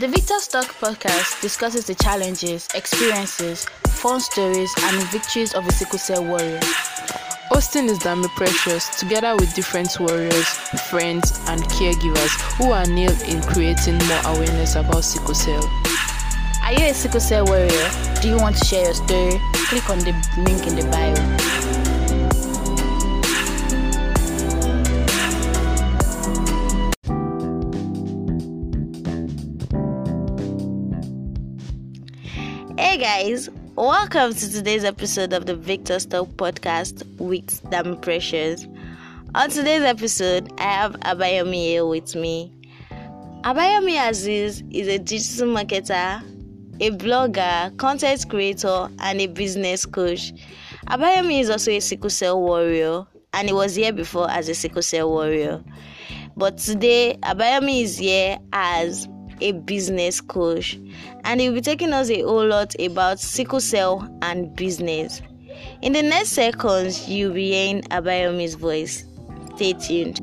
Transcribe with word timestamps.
The 0.00 0.08
Victors 0.08 0.48
Talk 0.48 0.64
podcast 0.80 1.42
discusses 1.42 1.84
the 1.84 1.94
challenges, 1.94 2.66
experiences, 2.74 3.66
fun 3.86 4.18
stories, 4.18 4.72
and 4.84 4.96
victories 5.08 5.52
of 5.52 5.66
a 5.66 5.72
sickle 5.72 5.98
cell 5.98 6.24
warrior. 6.24 6.58
Austin 7.50 7.84
is 7.84 7.98
Dami 7.98 8.34
Precious, 8.34 8.98
together 8.98 9.36
with 9.36 9.54
different 9.54 9.94
warriors, 10.00 10.48
friends, 10.88 11.38
and 11.48 11.60
caregivers 11.64 12.32
who 12.56 12.72
are 12.72 12.86
nailed 12.86 13.20
in 13.28 13.42
creating 13.42 13.98
more 14.08 14.22
awareness 14.24 14.74
about 14.74 15.04
sickle 15.04 15.34
cell. 15.34 15.68
Are 16.62 16.72
you 16.72 16.86
a 16.86 16.94
sickle 16.94 17.20
cell 17.20 17.44
warrior? 17.44 17.90
Do 18.22 18.30
you 18.30 18.38
want 18.38 18.56
to 18.56 18.64
share 18.64 18.84
your 18.84 18.94
story? 18.94 19.38
Click 19.52 19.90
on 19.90 19.98
the 19.98 20.12
link 20.38 20.66
in 20.66 20.76
the 20.76 20.88
bio. 20.90 21.69
Guys, 33.20 33.50
welcome 33.76 34.32
to 34.32 34.50
today's 34.50 34.82
episode 34.82 35.34
of 35.34 35.44
the 35.44 35.54
Victors 35.54 36.06
Talk 36.06 36.28
podcast 36.38 37.04
with 37.18 37.62
Dami 37.64 38.00
Precious. 38.00 38.66
On 39.34 39.50
today's 39.50 39.82
episode, 39.82 40.50
I 40.58 40.62
have 40.62 40.92
Abayomi 41.00 41.54
here 41.54 41.84
with 41.84 42.14
me. 42.14 42.50
Abayomi 43.44 44.08
Aziz 44.08 44.62
is 44.70 44.88
a 44.88 44.98
digital 44.98 45.48
marketer, 45.48 46.22
a 46.80 46.90
blogger, 46.92 47.76
content 47.76 48.26
creator, 48.26 48.88
and 49.00 49.20
a 49.20 49.26
business 49.26 49.84
coach. 49.84 50.32
Abayomi 50.86 51.40
is 51.40 51.50
also 51.50 51.72
a 51.72 51.80
sickle 51.80 52.08
cell 52.08 52.40
warrior, 52.40 53.04
and 53.34 53.48
he 53.48 53.52
was 53.52 53.74
here 53.74 53.92
before 53.92 54.30
as 54.30 54.48
a 54.48 54.54
sickle 54.54 54.80
cell 54.80 55.10
warrior. 55.10 55.62
But 56.38 56.56
today, 56.56 57.18
Abayomi 57.22 57.82
is 57.82 57.98
here 57.98 58.38
as 58.54 59.06
a 59.42 59.52
business 59.52 60.20
coach, 60.20 60.78
and 61.24 61.40
he'll 61.40 61.52
be 61.52 61.60
taking 61.60 61.92
us 61.92 62.10
a 62.10 62.22
whole 62.22 62.46
lot 62.46 62.74
about 62.80 63.20
sickle 63.20 63.60
cell 63.60 64.08
and 64.22 64.54
business. 64.56 65.22
In 65.82 65.92
the 65.92 66.02
next 66.02 66.30
seconds, 66.30 67.08
you'll 67.08 67.34
be 67.34 67.50
hearing 67.50 67.82
Abayomi's 67.90 68.54
voice. 68.54 69.04
Stay 69.56 69.72
tuned. 69.74 70.18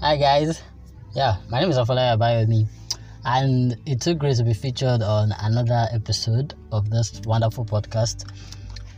Hi 0.00 0.16
guys, 0.16 0.62
yeah, 1.12 1.36
my 1.50 1.60
name 1.60 1.70
is 1.70 1.76
Afolayan 1.76 2.16
Abayomi, 2.16 2.66
and 3.26 3.76
it's 3.84 4.06
so 4.06 4.14
great 4.14 4.36
to 4.36 4.44
be 4.44 4.54
featured 4.54 5.02
on 5.02 5.32
another 5.40 5.86
episode 5.92 6.54
of 6.72 6.88
this 6.88 7.20
wonderful 7.26 7.64
podcast. 7.64 8.24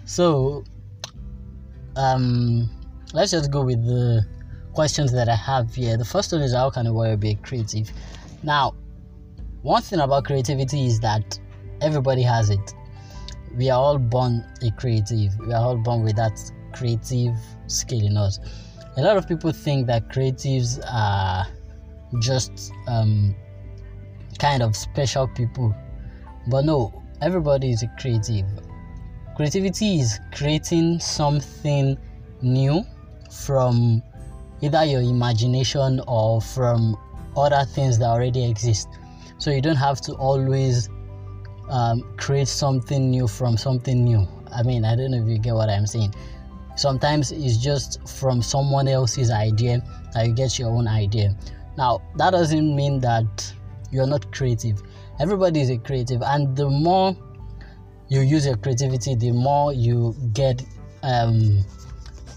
So, 0.05 0.63
um, 1.97 2.71
let's 3.13 3.33
just 3.33 3.51
go 3.51 3.65
with 3.65 3.85
the 3.85 4.25
questions 4.73 5.13
that 5.13 5.29
I 5.29 5.35
have 5.35 5.75
here. 5.75 5.97
The 5.97 6.05
first 6.05 6.33
one 6.33 6.43
is 6.43 6.55
how 6.55 6.71
can 6.71 6.87
a 6.87 6.93
warrior 6.93 7.17
be 7.17 7.35
creative? 7.37 7.91
Now, 8.43 8.75
one 9.63 9.83
thing 9.83 10.01
about 10.01 10.25
creativity 10.25 10.87
is 10.87 11.01
that 11.01 11.39
everybody 11.81 12.23
has 12.23 12.51
it. 12.51 12.75
We 13.57 13.69
are 13.69 13.79
all 13.79 13.99
born 13.99 14.45
a 14.63 14.71
creative. 14.73 15.37
We 15.41 15.53
are 15.53 15.63
all 15.63 15.77
born 15.77 16.05
with 16.05 16.17
that 16.17 16.39
creative 16.73 17.35
skill 17.67 18.07
in 18.07 18.17
us. 18.17 18.39
A 18.97 19.03
lot 19.03 19.17
of 19.17 19.27
people 19.27 19.51
think 19.53 19.87
that 19.89 20.09
creatives 20.09 20.81
are 20.91 21.47
just 22.21 22.73
um, 22.87 23.35
kind 24.39 24.63
of 24.63 24.77
special 24.77 25.27
people, 25.29 25.75
but 26.49 26.65
no, 26.65 27.03
everybody 27.23 27.71
is 27.71 27.83
a 27.83 27.91
creative. 27.99 28.47
Creativity 29.37 30.01
is 30.01 30.21
creating 30.33 31.01
something 31.01 31.99
new 32.43 32.85
from 33.31 34.03
either 34.61 34.85
your 34.85 35.01
imagination 35.01 36.01
or 36.07 36.41
from 36.41 36.97
other 37.37 37.65
things 37.65 37.99
that 37.99 38.07
already 38.07 38.45
exist. 38.49 38.89
So 39.39 39.51
you 39.51 39.63
don't 39.63 39.77
have 39.77 40.01
to 40.03 40.13
always 40.15 40.89
um, 41.69 42.03
create 42.17 42.49
something 42.49 43.11
new 43.11 43.27
from 43.27 43.57
something 43.57 44.05
new. 44.05 44.27
I 44.55 44.63
mean, 44.63 44.85
I 44.85 44.97
don't 44.97 45.13
know 45.13 45.23
if 45.23 45.29
you 45.29 45.39
get 45.39 45.55
what 45.55 45.71
I'm 45.71 45.87
saying. 45.87 46.15
Sometimes 46.77 47.33
it's 47.33 47.57
just 47.57 48.07
from 48.09 48.43
someone 48.43 48.89
else's 48.89 49.31
idea 49.31 49.83
that 50.13 50.27
you 50.27 50.35
get 50.35 50.59
your 50.59 50.71
own 50.71 50.89
idea. 50.89 51.37
Now, 51.79 52.03
that 52.17 52.31
doesn't 52.31 52.75
mean 52.75 53.01
that 53.01 53.53
you're 53.91 54.07
not 54.07 54.33
creative. 54.33 54.83
Everybody 55.21 55.61
is 55.61 55.71
a 55.71 55.79
creative, 55.79 56.23
and 56.23 56.57
the 56.57 56.69
more 56.69 57.17
you 58.09 58.21
use 58.21 58.47
your 58.47 58.57
creativity, 58.57 59.15
the 59.15 59.31
more 59.33 59.73
you 59.73 60.15
get 60.33 60.63
um, 61.03 61.65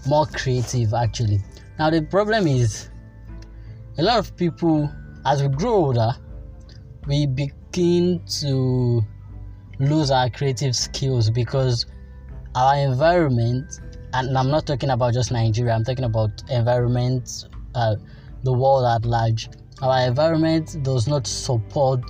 more 0.06 0.26
creative 0.26 0.94
actually. 0.94 1.40
Now, 1.78 1.90
the 1.90 2.02
problem 2.02 2.46
is 2.46 2.88
a 3.98 4.02
lot 4.02 4.18
of 4.18 4.36
people, 4.36 4.90
as 5.26 5.42
we 5.42 5.48
grow 5.48 5.74
older, 5.74 6.12
we 7.06 7.26
begin 7.26 8.22
to 8.40 9.02
lose 9.78 10.10
our 10.10 10.30
creative 10.30 10.76
skills 10.76 11.30
because 11.30 11.86
our 12.54 12.76
environment 12.76 13.80
and 14.14 14.38
I'm 14.38 14.48
not 14.48 14.64
talking 14.64 14.90
about 14.90 15.12
just 15.12 15.32
Nigeria, 15.32 15.72
I'm 15.74 15.84
talking 15.84 16.04
about 16.04 16.30
environment, 16.48 17.46
uh, 17.74 17.96
the 18.44 18.52
world 18.52 18.86
at 18.86 19.04
large. 19.04 19.48
Our 19.82 20.06
environment 20.06 20.76
does 20.84 21.08
not 21.08 21.26
support 21.26 22.00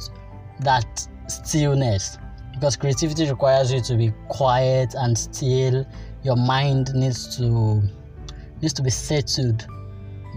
that 0.60 1.08
stillness 1.28 2.18
because 2.52 2.76
creativity 2.76 3.28
requires 3.28 3.72
you 3.72 3.80
to 3.80 3.96
be 3.96 4.12
quiet 4.28 4.94
and 4.94 5.16
still. 5.16 5.86
Your 6.24 6.36
mind 6.36 6.94
needs 6.94 7.36
to 7.36 7.82
needs 8.60 8.72
to 8.74 8.82
be 8.82 8.90
settled, 8.90 9.66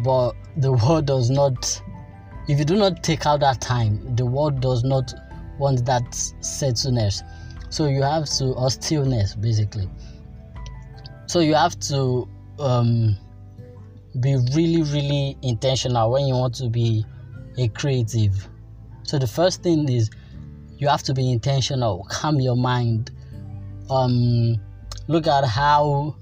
but 0.04 0.34
the 0.58 0.72
world 0.72 1.08
does 1.08 1.30
not. 1.30 1.82
If 2.48 2.60
you 2.60 2.66
do 2.66 2.76
not 2.76 3.04
take 3.04 3.26
out 3.26 3.42
that 3.42 3.60
time, 3.60 4.16
the 4.16 4.26
world 4.26 4.62
does 4.62 4.84
not 4.84 5.14
want 5.58 5.86
that 5.86 6.04
settledness. 6.42 7.22
So 7.70 7.88
you 7.88 8.02
have 8.04 8.26
to 8.38 8.54
or 8.54 8.70
stillness 8.70 9.36
basically 9.36 9.90
so 11.28 11.42
you 11.42 11.54
have 11.54 11.78
to 11.80 12.28
um, 12.58 13.16
be 14.20 14.36
really 14.56 14.82
really 14.82 15.38
intentional 15.44 16.10
when 16.12 16.26
you 16.26 16.34
want 16.34 16.56
to 16.56 16.70
be 16.70 17.06
a 17.58 17.68
creative 17.70 18.48
so 19.04 19.20
the 19.20 19.28
first 19.28 19.62
thing 19.62 19.88
is 19.90 20.10
you 20.78 20.88
have 20.88 21.04
to 21.04 21.14
be 21.14 21.32
intentional 21.32 22.08
calm 22.10 22.40
your 22.40 22.56
mind 22.56 23.12
um, 23.90 24.56
look 25.08 25.28
at 25.28 25.46
how 25.46 26.16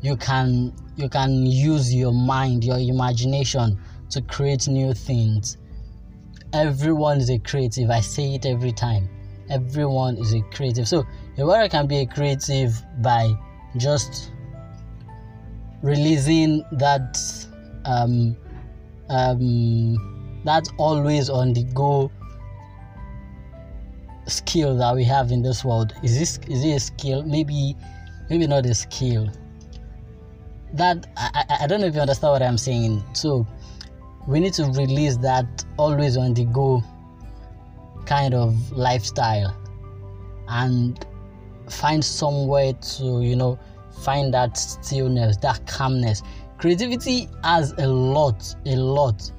you 0.00 0.16
can 0.16 0.74
you 0.96 1.08
can 1.08 1.46
use 1.46 1.94
your 1.94 2.12
mind 2.12 2.64
your 2.64 2.78
imagination 2.78 3.78
to 4.10 4.20
create 4.22 4.68
new 4.68 4.92
things. 4.92 5.56
Everyone 6.52 7.18
is 7.18 7.30
a 7.30 7.38
creative. 7.38 7.90
I 7.90 8.00
say 8.00 8.34
it 8.34 8.44
every 8.44 8.72
time. 8.72 9.08
Everyone 9.48 10.18
is 10.18 10.34
a 10.34 10.42
creative. 10.54 10.86
So 10.86 11.04
a 11.38 11.46
warrior 11.46 11.68
can 11.68 11.86
be 11.86 12.00
a 12.00 12.06
creative 12.06 12.74
by 13.00 13.32
just 13.78 14.30
releasing 15.82 16.62
that 16.72 17.18
um, 17.86 18.36
um, 19.08 20.42
that 20.44 20.68
always 20.76 21.30
on 21.30 21.52
the 21.52 21.64
go 21.74 22.10
skill 24.26 24.76
that 24.76 24.94
we 24.94 25.04
have 25.04 25.32
in 25.32 25.42
this 25.42 25.64
world. 25.64 25.94
Is 26.02 26.18
this 26.18 26.38
is 26.48 26.64
it 26.64 26.76
a 26.76 26.80
skill? 26.80 27.22
Maybe 27.22 27.76
maybe 28.30 28.46
not 28.46 28.66
a 28.66 28.74
skill. 28.74 29.28
That 30.74 31.06
I, 31.16 31.58
I, 31.60 31.66
don't 31.66 31.82
know 31.82 31.86
if 31.86 31.94
you 31.94 32.00
understand 32.00 32.32
what 32.32 32.42
i'm 32.42 32.56
saying. 32.56 33.04
So 33.12 33.46
we 34.26 34.40
need 34.40 34.54
to 34.54 34.64
release 34.64 35.18
that 35.18 35.64
always 35.76 36.16
on 36.16 36.32
the 36.32 36.46
go 36.46 36.82
kind 38.06 38.32
of 38.32 38.72
lifestyle 38.72 39.54
and 40.48 41.04
find 41.68 42.02
somewhere 42.04 42.72
to 42.72 43.20
you 43.22 43.36
know 43.36 43.58
find 44.02 44.32
that 44.34 44.56
stillness 44.56 45.36
that 45.38 45.66
calmness. 45.66 46.22
Creativity 46.58 47.28
has 47.44 47.72
a 47.72 47.86
lot 47.86 48.54
a 48.66 48.76
lot. 48.76 49.30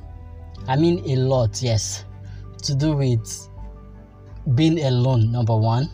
I 0.67 0.75
mean 0.75 0.99
a 1.09 1.15
lot 1.15 1.61
yes 1.63 2.05
to 2.63 2.75
do 2.75 2.95
with 2.95 3.49
being 4.55 4.83
alone 4.83 5.31
number 5.31 5.55
one. 5.55 5.89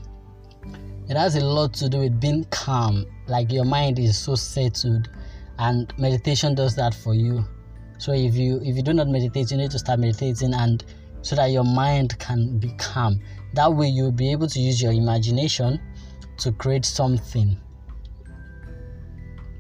It 1.08 1.18
has 1.18 1.36
a 1.36 1.44
lot 1.44 1.74
to 1.76 1.90
do 1.90 2.00
with 2.00 2.20
being 2.20 2.44
calm. 2.46 3.06
Like 3.28 3.52
your 3.52 3.66
mind 3.66 4.00
is 4.00 4.18
so 4.18 4.36
settled 4.36 5.10
and 5.58 5.94
meditation 5.98 6.56
does 6.56 6.76
that 6.76 6.94
for 6.94 7.14
you. 7.14 7.46
So 7.98 8.14
if 8.14 8.36
you 8.36 8.62
if 8.64 8.76
you 8.76 8.84
do 8.84 8.94
not 8.94 9.08
meditate 9.08 9.52
you 9.52 9.58
need 9.58 9.72
to 9.72 9.80
start 9.80 10.00
meditating 10.00 10.54
and 10.54 10.84
so 11.22 11.36
that 11.36 11.48
your 11.48 11.64
mind 11.64 12.18
can 12.20 12.60
be 12.60 12.70
calm. 12.78 13.20
That 13.54 13.74
way 13.74 13.88
you'll 13.88 14.12
be 14.12 14.32
able 14.32 14.48
to 14.48 14.60
use 14.60 14.82
your 14.82 14.94
imagination 14.94 15.82
to 16.38 16.52
create 16.54 16.86
something. 16.86 17.58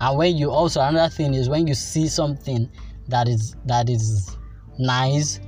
And 0.01 0.17
when 0.17 0.37
you 0.37 0.51
also 0.51 0.81
another 0.81 1.13
thing 1.13 1.33
is 1.33 1.49
when 1.49 1.67
you 1.67 1.73
see 1.73 2.07
something 2.07 2.69
that 3.09 3.27
is 3.27 3.55
that 3.65 3.89
is 3.89 4.37
nice 4.77 5.41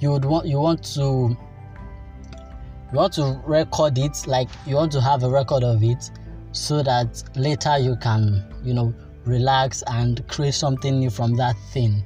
you 0.00 0.10
would 0.10 0.24
want 0.24 0.46
you 0.46 0.58
want 0.58 0.84
to 0.94 1.36
you 2.92 2.98
want 2.98 3.14
to 3.14 3.40
record 3.46 3.96
it 3.96 4.26
like 4.26 4.48
you 4.66 4.76
want 4.76 4.92
to 4.92 5.00
have 5.00 5.22
a 5.22 5.30
record 5.30 5.64
of 5.64 5.82
it 5.82 6.10
so 6.52 6.82
that 6.82 7.22
later 7.36 7.78
you 7.78 7.96
can, 7.96 8.44
you 8.62 8.74
know, 8.74 8.94
relax 9.24 9.82
and 9.86 10.26
create 10.28 10.52
something 10.52 10.98
new 10.98 11.08
from 11.08 11.34
that 11.36 11.56
thing. 11.72 12.04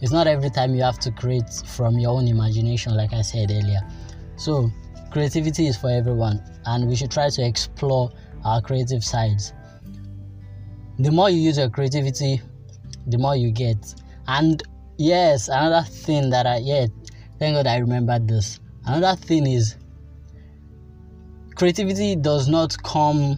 It's 0.00 0.12
not 0.12 0.28
every 0.28 0.50
time 0.50 0.74
you 0.74 0.82
have 0.82 1.00
to 1.00 1.10
create 1.10 1.50
from 1.66 1.98
your 1.98 2.12
own 2.16 2.28
imagination, 2.28 2.96
like 2.96 3.12
I 3.12 3.22
said 3.22 3.50
earlier. 3.50 3.80
So, 4.36 4.70
creativity 5.10 5.66
is 5.66 5.76
for 5.76 5.90
everyone, 5.90 6.40
and 6.66 6.88
we 6.88 6.94
should 6.94 7.10
try 7.10 7.28
to 7.30 7.42
explore 7.42 8.12
our 8.44 8.60
creative 8.62 9.02
sides. 9.02 9.52
The 11.00 11.10
more 11.10 11.28
you 11.30 11.40
use 11.40 11.58
your 11.58 11.70
creativity, 11.70 12.40
the 13.08 13.18
more 13.18 13.34
you 13.34 13.50
get. 13.50 13.94
And 14.28 14.62
yes, 14.96 15.48
another 15.48 15.82
thing 15.88 16.30
that 16.30 16.46
I 16.46 16.58
yeah, 16.58 16.86
thank 17.40 17.56
God 17.56 17.66
I 17.66 17.78
remembered 17.78 18.28
this. 18.28 18.60
Another 18.84 19.16
thing 19.16 19.46
is 19.46 19.76
creativity 21.58 22.14
does 22.14 22.48
not 22.48 22.80
come 22.84 23.36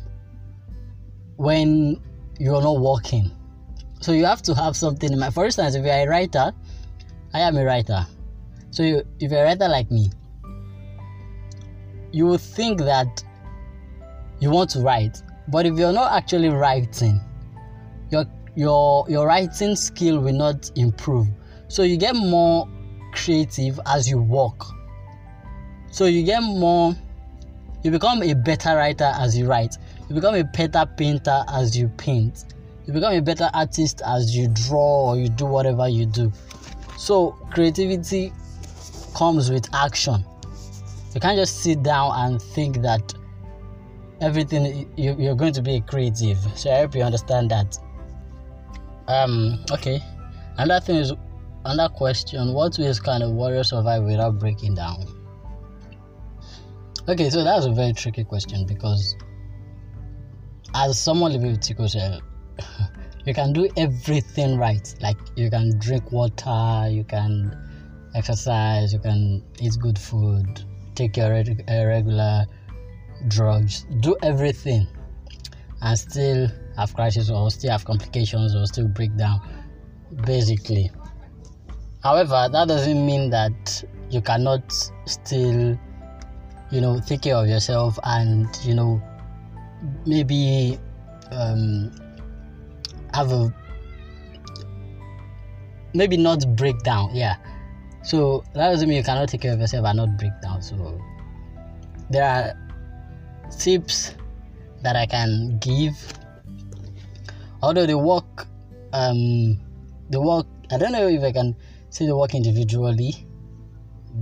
when 1.36 1.98
you're 2.38 2.60
not 2.60 2.78
working. 2.78 3.30
So 4.00 4.12
you 4.12 4.26
have 4.26 4.42
to 4.42 4.54
have 4.54 4.76
something 4.76 5.10
in 5.10 5.18
mind. 5.18 5.32
For 5.32 5.46
instance, 5.46 5.74
if 5.74 5.86
you're 5.86 5.94
a 5.94 6.06
writer, 6.06 6.52
I 7.32 7.40
am 7.40 7.56
a 7.56 7.64
writer. 7.64 8.06
So 8.72 8.82
you, 8.82 9.02
if 9.20 9.30
you're 9.30 9.40
a 9.40 9.44
writer 9.44 9.68
like 9.68 9.90
me, 9.90 10.10
you 12.12 12.26
would 12.26 12.42
think 12.42 12.80
that 12.80 13.24
you 14.38 14.50
want 14.50 14.68
to 14.70 14.80
write, 14.80 15.22
but 15.48 15.64
if 15.64 15.78
you're 15.78 15.92
not 15.92 16.12
actually 16.12 16.50
writing, 16.50 17.20
your 18.10 18.26
your 18.54 19.06
your 19.08 19.26
writing 19.26 19.74
skill 19.76 20.18
will 20.20 20.34
not 20.34 20.70
improve. 20.76 21.26
So 21.68 21.84
you 21.84 21.96
get 21.96 22.14
more 22.14 22.68
creative 23.12 23.80
as 23.86 24.08
you 24.10 24.18
work. 24.18 24.62
So 25.90 26.04
you 26.04 26.22
get 26.22 26.42
more 26.42 26.94
you 27.82 27.90
become 27.90 28.22
a 28.22 28.34
better 28.34 28.76
writer 28.76 29.12
as 29.16 29.36
you 29.36 29.46
write. 29.46 29.76
You 30.08 30.14
become 30.14 30.34
a 30.34 30.44
better 30.44 30.84
painter 30.96 31.44
as 31.48 31.76
you 31.76 31.88
paint. 31.88 32.44
You 32.86 32.92
become 32.92 33.12
a 33.12 33.20
better 33.20 33.48
artist 33.54 34.02
as 34.06 34.36
you 34.36 34.48
draw 34.48 35.10
or 35.10 35.16
you 35.16 35.28
do 35.28 35.46
whatever 35.46 35.88
you 35.88 36.06
do. 36.06 36.32
So 36.96 37.30
creativity 37.50 38.32
comes 39.14 39.50
with 39.50 39.72
action. 39.74 40.24
You 41.14 41.20
can't 41.20 41.36
just 41.36 41.62
sit 41.62 41.82
down 41.82 42.12
and 42.14 42.42
think 42.42 42.82
that 42.82 43.14
everything 44.20 44.90
you, 44.96 45.30
are 45.30 45.34
going 45.34 45.54
to 45.54 45.62
be 45.62 45.76
a 45.76 45.80
creative. 45.80 46.38
So 46.54 46.70
I 46.70 46.78
hope 46.78 46.94
you 46.94 47.02
understand 47.02 47.50
that. 47.50 47.78
Um. 49.08 49.64
Okay. 49.72 50.00
Another 50.58 50.84
thing 50.84 50.96
is 50.96 51.12
another 51.64 51.92
question: 51.94 52.52
What 52.52 52.78
ways 52.78 53.00
can 53.00 53.22
a 53.22 53.30
warrior 53.30 53.64
survive 53.64 54.04
without 54.04 54.38
breaking 54.38 54.74
down? 54.74 55.19
Okay, 57.08 57.30
so 57.30 57.42
that's 57.42 57.66
a 57.66 57.72
very 57.72 57.92
tricky 57.92 58.24
question 58.24 58.66
because 58.66 59.16
as 60.74 60.98
someone 60.98 61.32
living 61.32 61.52
with 61.52 61.64
sickle 61.64 61.88
cell, 61.88 62.20
you 63.24 63.34
can 63.34 63.52
do 63.52 63.68
everything 63.76 64.58
right. 64.58 64.94
Like 65.00 65.16
you 65.36 65.50
can 65.50 65.78
drink 65.78 66.12
water, 66.12 66.88
you 66.90 67.04
can 67.04 67.56
exercise, 68.14 68.92
you 68.92 68.98
can 68.98 69.42
eat 69.60 69.76
good 69.80 69.98
food, 69.98 70.64
take 70.94 71.16
your 71.16 71.32
uh, 71.34 71.84
regular 71.86 72.44
drugs, 73.28 73.86
do 74.00 74.16
everything, 74.22 74.86
and 75.82 75.98
still 75.98 76.48
have 76.76 76.94
crashes 76.94 77.30
or 77.30 77.50
still 77.50 77.70
have 77.70 77.84
complications 77.84 78.54
or 78.54 78.66
still 78.66 78.88
break 78.88 79.16
down. 79.16 79.40
Basically, 80.26 80.90
however, 82.02 82.48
that 82.52 82.68
doesn't 82.68 83.06
mean 83.06 83.30
that 83.30 83.84
you 84.10 84.20
cannot 84.20 84.72
still, 85.06 85.78
you 86.70 86.80
know, 86.80 87.00
take 87.00 87.22
care 87.22 87.36
of 87.36 87.48
yourself 87.48 87.98
and 88.04 88.48
you 88.64 88.74
know 88.74 89.02
maybe 90.06 90.78
um, 91.32 91.90
have 93.12 93.32
a 93.32 93.52
maybe 95.94 96.16
not 96.16 96.44
break 96.56 96.78
down 96.82 97.14
yeah. 97.14 97.36
So 98.02 98.44
that 98.54 98.70
doesn't 98.70 98.88
mean 98.88 98.98
you 98.98 99.04
cannot 99.04 99.28
take 99.28 99.42
care 99.42 99.52
of 99.52 99.60
yourself 99.60 99.86
and 99.86 99.96
not 99.98 100.16
break 100.16 100.32
down 100.42 100.62
so. 100.62 101.00
There 102.08 102.24
are 102.24 102.54
tips 103.50 104.14
that 104.82 104.96
i 104.96 105.06
can 105.06 105.58
give. 105.58 105.94
Although 107.62 107.86
the 107.86 107.98
work 107.98 108.46
um 108.92 109.58
the 110.10 110.20
work 110.20 110.46
i 110.72 110.78
don't 110.78 110.92
know 110.92 111.06
if 111.06 111.22
i 111.22 111.30
can 111.30 111.54
say 111.90 112.06
the 112.06 112.16
work 112.16 112.34
individually 112.34 113.14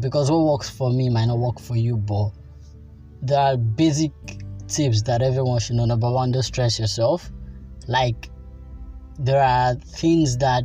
because 0.01 0.31
what 0.31 0.41
works 0.41 0.69
for 0.69 0.91
me 0.91 1.09
might 1.09 1.25
not 1.27 1.39
work 1.39 1.59
for 1.59 1.77
you 1.77 1.97
but 1.97 2.31
there 3.23 3.41
are 3.41 3.57
basic 3.57 4.13
tips 4.69 5.03
that 5.03 5.23
everyone 5.23 5.59
should 5.61 5.77
know. 5.77 5.85
Number 5.85 6.11
one, 6.11 6.33
don't 6.33 6.43
stress 6.43 6.79
yourself. 6.79 7.31
Like, 7.87 8.31
there 9.19 9.43
are 9.43 9.75
things 9.75 10.37
that 10.39 10.65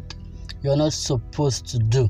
you're 0.61 0.77
not 0.77 0.93
supposed 0.93 1.67
to 1.67 1.79
do. 1.79 2.09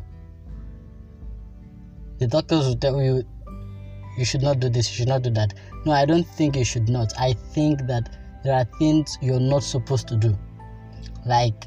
The 2.19 2.27
doctors 2.27 2.67
will 2.67 2.75
tell 2.75 3.01
you, 3.01 3.23
you 4.17 4.25
should 4.25 4.41
not 4.41 4.59
do 4.59 4.69
this, 4.69 4.89
you 4.91 4.97
should 4.97 5.07
not 5.07 5.23
do 5.23 5.29
that. 5.31 5.53
No, 5.85 5.91
I 5.91 6.05
don't 6.05 6.23
think 6.23 6.55
you 6.55 6.65
should 6.65 6.89
not. 6.89 7.13
I 7.19 7.33
think 7.33 7.87
that 7.87 8.17
there 8.43 8.53
are 8.53 8.65
things 8.77 9.17
you're 9.21 9.39
not 9.39 9.63
supposed 9.63 10.07
to 10.09 10.15
do. 10.15 10.37
Like, 11.25 11.65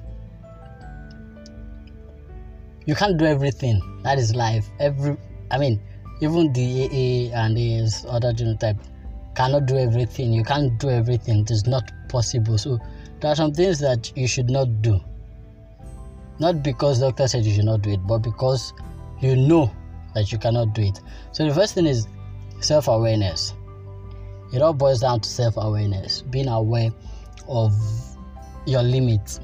you 2.85 2.95
can't 2.95 3.19
do 3.19 3.25
everything. 3.25 3.81
That 4.05 4.19
is 4.19 4.35
life. 4.35 4.69
Every, 4.79 5.17
I 5.51 5.59
mean, 5.59 5.83
even 6.21 6.53
the 6.53 6.85
AA 6.87 7.37
and 7.37 7.57
his 7.59 8.07
other 8.09 8.33
genotype 8.33 8.79
cannot 9.35 9.67
do 9.67 9.77
everything. 9.77 10.33
You 10.33 10.45
can't 10.45 10.79
do 10.79 10.89
everything. 10.89 11.41
It 11.41 11.51
is 11.51 11.67
not 11.67 11.91
possible. 12.09 12.57
So 12.59 12.79
there 13.21 13.31
are 13.33 13.37
some 13.37 13.53
things 13.53 13.79
that 13.81 14.13
you 14.17 14.27
should 14.27 14.49
not 14.49 14.83
do. 14.83 15.01
Not 16.39 16.63
because 16.63 17.01
doctor 17.01 17.29
said 17.29 17.45
you 17.45 17.55
should 17.55 17.65
not 17.65 17.83
do 17.83 17.91
it, 17.91 18.07
but 18.07 18.19
because 18.19 18.73
you 19.21 19.37
know 19.37 19.71
that 20.15 20.33
you 20.33 20.39
cannot 20.39 20.75
do 20.75 20.83
it. 20.83 21.01
So 21.33 21.47
the 21.47 21.55
first 21.55 21.75
thing 21.75 21.87
is 21.87 22.07
self-awareness. 22.61 23.55
It 24.53 24.63
all 24.63 24.73
boils 24.73 25.01
down 25.01 25.21
to 25.21 25.29
self-awareness, 25.29 26.23
being 26.23 26.49
aware 26.49 26.91
of 27.49 27.75
your 28.67 28.83
limits, 28.83 29.41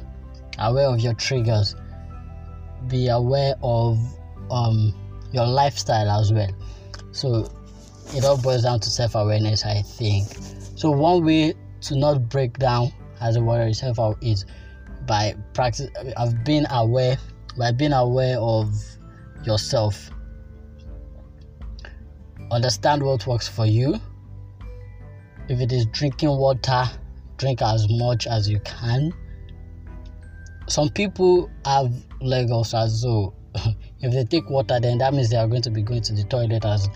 aware 0.58 0.88
of 0.88 1.00
your 1.00 1.14
triggers, 1.14 1.74
be 2.88 3.08
aware 3.08 3.54
of 3.62 3.98
um, 4.50 4.94
your 5.32 5.46
lifestyle 5.46 6.10
as 6.10 6.32
well. 6.32 6.50
So 7.12 7.48
it 8.14 8.24
all 8.24 8.36
boils 8.36 8.64
down 8.64 8.80
to 8.80 8.90
self 8.90 9.14
awareness, 9.14 9.64
I 9.64 9.82
think. 9.82 10.28
So, 10.76 10.90
one 10.90 11.24
way 11.24 11.54
to 11.82 11.96
not 11.96 12.28
break 12.28 12.58
down 12.58 12.92
as 13.20 13.36
a 13.36 13.40
warrior 13.40 13.68
yourself 13.68 13.98
is 14.20 14.44
by 15.06 15.34
practice 15.54 15.88
of 16.16 16.44
being 16.44 16.64
aware, 16.70 17.16
by 17.56 17.72
being 17.72 17.92
aware 17.92 18.38
of 18.38 18.74
yourself. 19.44 20.10
Understand 22.50 23.02
what 23.02 23.26
works 23.26 23.48
for 23.48 23.66
you. 23.66 23.98
If 25.48 25.60
it 25.60 25.72
is 25.72 25.86
drinking 25.86 26.30
water, 26.30 26.84
drink 27.36 27.62
as 27.62 27.86
much 27.90 28.26
as 28.26 28.48
you 28.48 28.60
can. 28.60 29.12
Some 30.68 30.90
people 30.90 31.50
have 31.64 31.92
leg 32.20 32.50
ulcers, 32.50 33.02
so 33.02 33.34
if 34.00 34.12
they 34.12 34.24
take 34.24 34.48
water, 34.50 34.78
then 34.80 34.98
that 34.98 35.14
means 35.14 35.30
they 35.30 35.36
are 35.36 35.48
going 35.48 35.62
to 35.62 35.70
be 35.70 35.82
going 35.82 36.02
to 36.02 36.12
the 36.14 36.24
toilet 36.24 36.64
as 36.64 36.88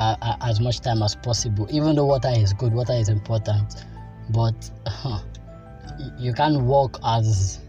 uh, 0.00 0.36
as 0.40 0.60
much 0.60 0.80
time 0.80 1.02
as 1.02 1.14
possible. 1.14 1.68
Even 1.70 1.94
though 1.94 2.06
water 2.06 2.32
is 2.34 2.52
good, 2.54 2.72
water 2.72 2.94
is 2.94 3.08
important, 3.08 3.84
but 4.30 4.70
uh, 4.86 5.20
you 6.18 6.32
can't 6.32 6.62
walk 6.62 6.98
as 7.04 7.60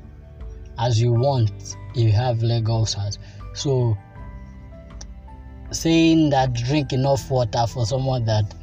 as 0.80 1.00
you 1.00 1.12
want 1.12 1.76
if 1.94 1.98
you 1.98 2.12
have 2.12 2.42
leg 2.42 2.70
ulcers. 2.70 3.20
So 3.54 3.98
saying 5.72 6.30
that 6.30 6.54
drink 6.54 6.94
enough 6.94 7.30
water 7.30 7.66
for 7.68 7.86
someone 7.86 8.26
that 8.26 8.54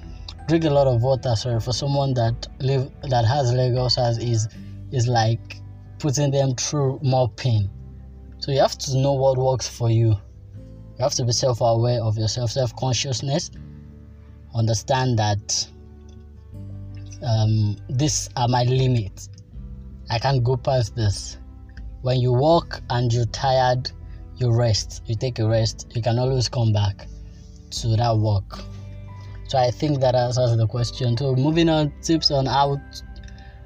drink 0.46 0.64
a 0.64 0.70
lot 0.70 0.86
of 0.86 1.02
water 1.02 1.34
sorry 1.36 1.60
for 1.60 1.72
someone 1.72 2.12
that 2.14 2.46
live 2.60 2.90
that 3.02 3.24
has 3.24 3.52
leg 3.52 3.74
ulcers 3.74 4.18
is 4.18 4.48
is 4.92 5.06
like 5.08 5.56
putting 5.98 6.30
them 6.30 6.54
through 6.54 6.98
more 7.02 7.30
pain 7.30 7.68
so 8.38 8.52
you 8.52 8.60
have 8.60 8.76
to 8.76 8.96
know 8.98 9.12
what 9.12 9.38
works 9.38 9.66
for 9.66 9.90
you 9.90 10.14
you 10.98 11.04
have 11.04 11.14
to 11.14 11.24
be 11.24 11.32
self 11.32 11.60
aware 11.60 12.02
of 12.02 12.18
yourself, 12.18 12.50
self 12.50 12.74
consciousness. 12.74 13.50
Understand 14.54 15.18
that 15.18 15.68
um, 17.22 17.76
these 17.88 18.28
are 18.36 18.48
my 18.48 18.64
limits. 18.64 19.28
I 20.10 20.18
can't 20.18 20.42
go 20.42 20.56
past 20.56 20.96
this. 20.96 21.38
When 22.02 22.18
you 22.18 22.32
walk 22.32 22.80
and 22.90 23.12
you're 23.12 23.26
tired, 23.26 23.90
you 24.36 24.50
rest. 24.50 25.02
You 25.06 25.14
take 25.14 25.38
a 25.38 25.48
rest. 25.48 25.86
You 25.94 26.02
can 26.02 26.18
always 26.18 26.48
come 26.48 26.72
back 26.72 27.06
to 27.70 27.88
that 27.96 28.16
walk. 28.16 28.64
So 29.48 29.58
I 29.58 29.70
think 29.70 30.00
that 30.00 30.14
answers 30.14 30.56
the 30.56 30.66
question. 30.66 31.16
So 31.16 31.34
moving 31.34 31.68
on, 31.68 31.92
tips 32.02 32.30
on 32.30 32.46
how 32.46 32.80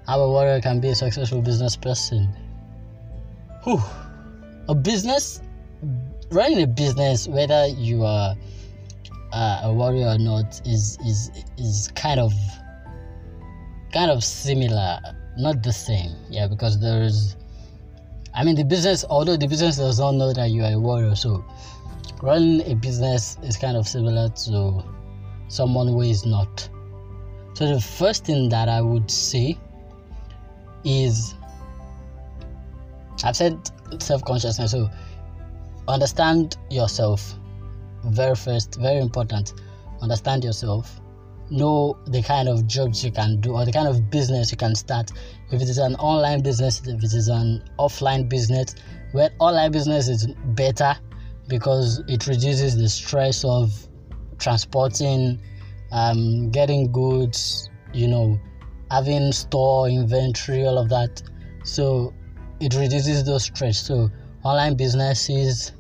a 0.06 0.28
warrior 0.28 0.60
can 0.60 0.80
be 0.80 0.88
a 0.88 0.94
successful 0.94 1.40
business 1.40 1.76
person. 1.76 2.28
Whew. 3.64 3.80
A 4.68 4.74
business 4.74 5.40
running 6.32 6.62
a 6.62 6.66
business, 6.66 7.28
whether 7.28 7.66
you 7.66 8.04
are 8.04 8.34
uh, 9.32 9.60
a 9.64 9.72
warrior 9.72 10.08
or 10.08 10.18
not, 10.18 10.60
is 10.66 10.98
is 11.06 11.30
is 11.58 11.90
kind 11.94 12.20
of 12.20 12.32
kind 13.92 14.10
of 14.10 14.24
similar, 14.24 14.98
not 15.36 15.62
the 15.62 15.72
same. 15.72 16.16
Yeah, 16.30 16.48
because 16.48 16.80
there's, 16.80 17.36
I 18.34 18.44
mean, 18.44 18.56
the 18.56 18.64
business, 18.64 19.04
although 19.08 19.36
the 19.36 19.46
business 19.46 19.76
does 19.76 19.98
not 19.98 20.12
know 20.12 20.32
that 20.32 20.50
you 20.50 20.64
are 20.64 20.72
a 20.72 20.80
warrior, 20.80 21.14
so 21.14 21.44
running 22.22 22.70
a 22.70 22.74
business 22.74 23.36
is 23.42 23.56
kind 23.56 23.76
of 23.76 23.86
similar 23.86 24.28
to 24.28 24.82
someone 25.48 25.88
who 25.88 26.00
is 26.02 26.24
not. 26.24 26.68
So 27.54 27.74
the 27.74 27.80
first 27.80 28.24
thing 28.24 28.48
that 28.48 28.68
I 28.68 28.80
would 28.80 29.10
say 29.10 29.58
is 30.84 31.34
I've 33.24 33.36
said 33.36 33.70
self 33.98 34.24
consciousness, 34.24 34.70
so 34.70 34.90
understand 35.88 36.56
yourself. 36.70 37.34
Very 38.04 38.34
first, 38.34 38.80
very 38.80 38.98
important. 38.98 39.54
Understand 40.00 40.44
yourself. 40.44 41.00
Know 41.50 41.98
the 42.06 42.22
kind 42.22 42.48
of 42.48 42.66
jobs 42.66 43.04
you 43.04 43.12
can 43.12 43.40
do 43.40 43.52
or 43.52 43.64
the 43.64 43.72
kind 43.72 43.88
of 43.88 44.10
business 44.10 44.50
you 44.50 44.56
can 44.56 44.74
start. 44.74 45.10
If 45.50 45.60
it 45.60 45.68
is 45.68 45.78
an 45.78 45.94
online 45.96 46.42
business, 46.42 46.80
if 46.86 47.02
it 47.02 47.12
is 47.12 47.28
an 47.28 47.62
offline 47.78 48.28
business, 48.28 48.74
where 49.12 49.30
online 49.38 49.72
business 49.72 50.08
is 50.08 50.26
better 50.54 50.94
because 51.48 52.02
it 52.08 52.26
reduces 52.26 52.76
the 52.76 52.88
stress 52.88 53.44
of 53.44 53.72
transporting, 54.38 55.40
um, 55.92 56.50
getting 56.50 56.90
goods, 56.90 57.70
you 57.92 58.08
know, 58.08 58.40
having 58.90 59.32
store 59.32 59.88
inventory, 59.88 60.64
all 60.66 60.78
of 60.78 60.88
that. 60.88 61.22
So 61.64 62.12
it 62.60 62.74
reduces 62.74 63.24
those 63.24 63.44
stress. 63.44 63.78
So 63.78 64.10
online 64.44 64.76
business 64.76 65.28
is 65.30 65.72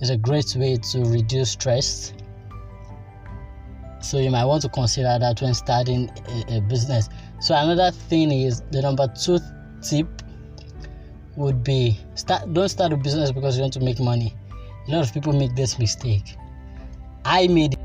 is 0.00 0.10
a 0.10 0.16
great 0.16 0.54
way 0.56 0.76
to 0.76 1.04
reduce 1.04 1.50
stress. 1.52 2.12
So 4.00 4.18
you 4.18 4.30
might 4.30 4.44
want 4.44 4.62
to 4.62 4.68
consider 4.68 5.16
that 5.18 5.40
when 5.40 5.54
starting 5.54 6.10
a, 6.28 6.56
a 6.56 6.60
business. 6.62 7.08
So 7.40 7.54
another 7.54 7.92
thing 7.92 8.32
is 8.32 8.62
the 8.72 8.82
number 8.82 9.06
two 9.20 9.38
tip 9.80 10.08
would 11.36 11.64
be 11.64 11.98
start 12.14 12.52
don't 12.52 12.68
start 12.68 12.92
a 12.92 12.96
business 12.96 13.32
because 13.32 13.56
you 13.56 13.62
want 13.62 13.72
to 13.74 13.80
make 13.80 14.00
money. 14.00 14.34
A 14.88 14.90
lot 14.90 15.06
of 15.06 15.14
people 15.14 15.32
make 15.32 15.54
this 15.54 15.78
mistake. 15.78 16.36
I 17.24 17.46
made 17.46 17.74
it 17.74 17.80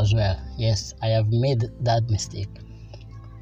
as 0.00 0.14
well. 0.14 0.40
Yes, 0.56 0.94
I 1.02 1.08
have 1.08 1.28
made 1.30 1.64
that 1.80 2.08
mistake. 2.10 2.48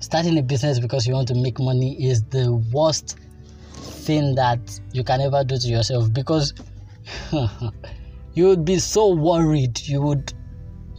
Starting 0.00 0.38
a 0.38 0.42
business 0.42 0.78
because 0.78 1.06
you 1.06 1.14
want 1.14 1.28
to 1.28 1.34
make 1.34 1.58
money 1.58 1.96
is 2.08 2.22
the 2.24 2.52
worst 2.72 3.18
thing 3.72 4.34
that 4.34 4.80
you 4.92 5.02
can 5.02 5.20
ever 5.20 5.44
do 5.44 5.56
to 5.56 5.68
yourself 5.68 6.12
because 6.12 6.52
you 8.34 8.46
would 8.46 8.64
be 8.64 8.78
so 8.78 9.14
worried. 9.14 9.80
You 9.80 10.02
would, 10.02 10.32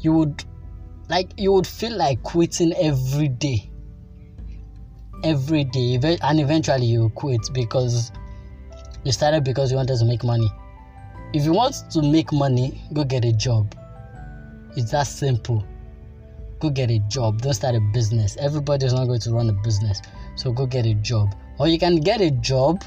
you 0.02 0.12
would, 0.14 0.44
like, 1.10 1.32
you 1.38 1.52
would 1.52 1.68
feel 1.68 1.96
like 1.96 2.22
quitting 2.24 2.74
every 2.74 3.30
day. 3.30 3.70
Every 5.24 5.64
day, 5.64 6.00
and 6.22 6.40
eventually 6.40 6.86
you 6.86 7.10
quit 7.16 7.42
because 7.54 8.12
you 9.04 9.12
started 9.12 9.44
because 9.44 9.72
you 9.72 9.78
wanted 9.78 9.98
to 9.98 10.06
make 10.06 10.24
money. 10.24 10.52
If 11.34 11.46
you 11.46 11.54
want 11.54 11.76
to 11.92 12.02
make 12.02 12.32
money, 12.32 12.82
go 12.94 13.04
get 13.04 13.26
a 13.26 13.34
job 13.34 13.74
it's 14.76 14.92
that 14.92 15.08
simple. 15.08 15.66
Go 16.60 16.70
get 16.70 16.90
a 16.90 17.00
job. 17.10 17.42
Don't 17.42 17.54
start 17.54 17.76
a 17.76 17.82
business. 17.94 18.38
Everybody's 18.38 18.94
not 18.94 19.06
going 19.06 19.20
to 19.22 19.32
run 19.32 19.50
a 19.50 19.54
business. 19.54 20.02
So 20.36 20.52
go 20.52 20.66
get 20.66 20.86
a 20.86 20.94
job. 20.96 21.36
Or 21.60 21.68
you 21.68 21.80
can 21.80 21.98
get 21.98 22.22
a 22.22 22.32
job 22.32 22.84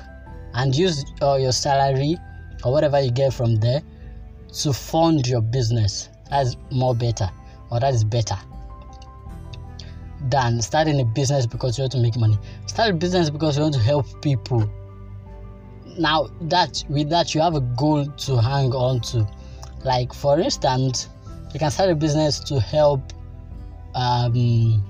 and 0.55 0.75
use 0.75 1.05
uh, 1.23 1.37
your 1.37 1.53
salary 1.53 2.17
or 2.65 2.73
whatever 2.73 3.01
you 3.01 3.11
get 3.11 3.33
from 3.33 3.57
there 3.57 3.83
to 4.53 4.73
fund 4.73 5.27
your 5.27 5.41
business. 5.41 6.09
That's 6.31 6.57
more 6.71 6.95
better. 6.95 7.29
Or 7.71 7.81
that 7.81 7.95
is 7.95 8.05
better 8.05 8.37
than 10.23 10.61
starting 10.61 11.01
a 11.01 11.05
business 11.05 11.47
because 11.47 11.79
you 11.79 11.83
want 11.83 11.93
to 11.93 11.99
make 11.99 12.17
money. 12.17 12.39
Start 12.67 12.91
a 12.91 12.95
business 12.95 13.31
because 13.31 13.57
you 13.57 13.63
want 13.63 13.75
to 13.75 13.81
help 13.81 14.07
people. 14.23 14.69
Now 15.99 16.29
that 16.43 16.85
with 16.89 17.11
that 17.11 17.35
you 17.35 17.41
have 17.41 17.55
a 17.55 17.61
goal 17.61 18.07
to 18.07 18.41
hang 18.41 18.73
on 18.73 19.01
to. 19.13 19.29
Like 19.85 20.13
for 20.13 20.41
instance, 20.41 21.09
you 21.53 21.59
can 21.59 21.71
start 21.71 21.91
a 21.91 21.95
business 21.95 22.41
to 22.41 22.61
help 22.61 23.13
um, 23.95 24.85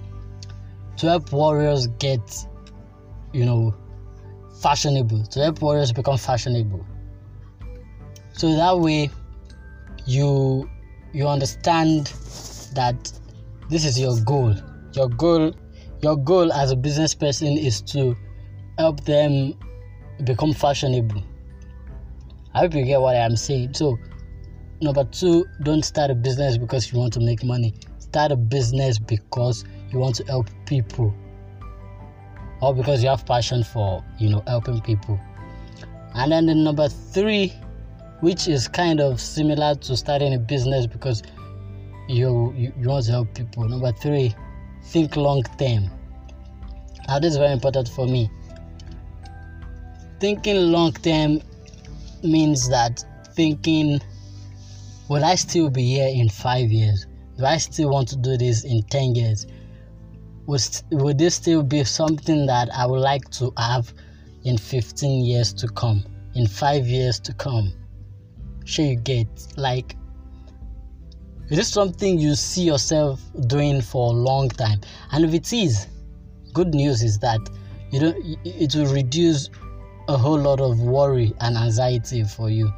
to 0.96 1.06
help 1.06 1.32
warriors 1.32 1.86
get 1.98 2.46
you 3.32 3.44
know 3.44 3.74
fashionable 4.60 5.24
to 5.26 5.40
help 5.40 5.62
warriors 5.62 5.92
become 5.92 6.16
fashionable. 6.16 6.84
So 8.32 8.54
that 8.54 8.78
way 8.78 9.10
you 10.06 10.68
you 11.12 11.26
understand 11.26 12.12
that 12.74 13.12
this 13.70 13.84
is 13.84 13.98
your 13.98 14.18
goal. 14.20 14.54
Your 14.92 15.08
goal 15.08 15.54
your 16.02 16.16
goal 16.16 16.52
as 16.52 16.70
a 16.70 16.76
business 16.76 17.14
person 17.14 17.58
is 17.58 17.80
to 17.82 18.16
help 18.78 19.04
them 19.04 19.54
become 20.24 20.52
fashionable. 20.52 21.22
I 22.54 22.60
hope 22.60 22.74
you 22.74 22.84
get 22.84 23.00
what 23.00 23.16
i'm 23.16 23.36
saying. 23.36 23.74
So 23.74 23.98
Number 24.80 25.02
two, 25.04 25.44
don't 25.64 25.85
start 25.85 26.11
a 26.11 26.14
business 26.14 26.56
because 26.56 26.92
you 26.92 27.00
want 27.00 27.12
to 27.14 27.20
make 27.20 27.42
money. 27.42 27.75
Start 27.99 28.30
a 28.30 28.37
business 28.37 28.97
because 28.97 29.64
you 29.90 29.99
want 29.99 30.14
to 30.16 30.25
help 30.26 30.49
people. 30.66 31.12
Or 32.62 32.73
because 32.73 33.02
you 33.02 33.08
have 33.08 33.26
passion 33.26 33.64
for, 33.64 34.04
you 34.18 34.30
know, 34.30 34.42
helping 34.47 34.80
people. 34.80 35.18
And 36.14 36.30
then 36.30 36.47
the 36.47 36.54
number 36.54 36.88
three, 36.88 37.52
which 38.20 38.47
is 38.47 38.68
kind 38.68 39.00
of 39.00 39.20
similar 39.20 39.75
to 39.75 39.97
starting 39.97 40.35
a 40.35 40.38
business 40.38 40.87
because 40.87 41.23
you, 42.08 42.52
you, 42.56 42.73
want 42.88 43.04
to 43.06 43.11
help 43.12 43.35
people. 43.35 43.68
Number 43.68 43.90
three, 43.92 44.35
think 44.85 45.16
long 45.16 45.42
term. 45.58 45.90
Now 47.08 47.18
this 47.18 47.32
is 47.32 47.38
very 47.38 47.52
important 47.52 47.88
for 47.88 48.06
me. 48.06 48.30
Thinking 50.20 50.73
long 50.73 50.92
term 50.92 51.40
means 52.23 52.68
that 52.68 53.04
thinking 53.35 54.00
Will 55.08 55.24
I 55.24 55.36
still 55.36 55.70
be 55.70 55.94
here 55.94 56.08
in 56.08 56.28
five 56.28 56.70
years? 56.70 57.06
Do 57.38 57.46
I 57.46 57.56
still 57.56 57.88
want 57.88 58.08
to 58.08 58.16
do 58.16 58.36
this 58.36 58.64
in 58.64 58.82
10 58.82 59.14
years? 59.14 59.46
Would, 60.46 60.62
would 60.90 61.16
this 61.16 61.34
still 61.34 61.62
be 61.62 61.82
something 61.84 62.44
that 62.46 62.68
I 62.74 62.84
would 62.84 63.00
like 63.00 63.30
to 63.32 63.52
have 63.56 63.92
in 64.44 64.58
15 64.58 65.24
years 65.24 65.54
to 65.54 65.68
come, 65.68 66.04
in 66.34 66.46
five 66.46 66.86
years 66.86 67.18
to 67.20 67.32
come? 67.32 67.72
Sure, 68.66 68.84
you 68.84 68.96
get 68.96 69.28
like, 69.56 69.96
is 71.48 71.56
this 71.56 71.68
something 71.68 72.18
you 72.18 72.34
see 72.34 72.64
yourself 72.64 73.22
doing 73.46 73.80
for 73.80 74.08
a 74.12 74.16
long 74.16 74.50
time? 74.50 74.80
And 75.12 75.24
if 75.24 75.32
it 75.32 75.50
is, 75.54 75.86
good 76.52 76.74
news 76.74 77.02
is 77.02 77.18
that 77.20 77.40
you 77.90 78.00
don't, 78.00 78.38
it 78.44 78.74
will 78.74 78.92
reduce 78.92 79.48
a 80.08 80.18
whole 80.18 80.38
lot 80.38 80.60
of 80.60 80.80
worry 80.80 81.32
and 81.40 81.56
anxiety 81.56 82.24
for 82.24 82.50
you 82.50 82.70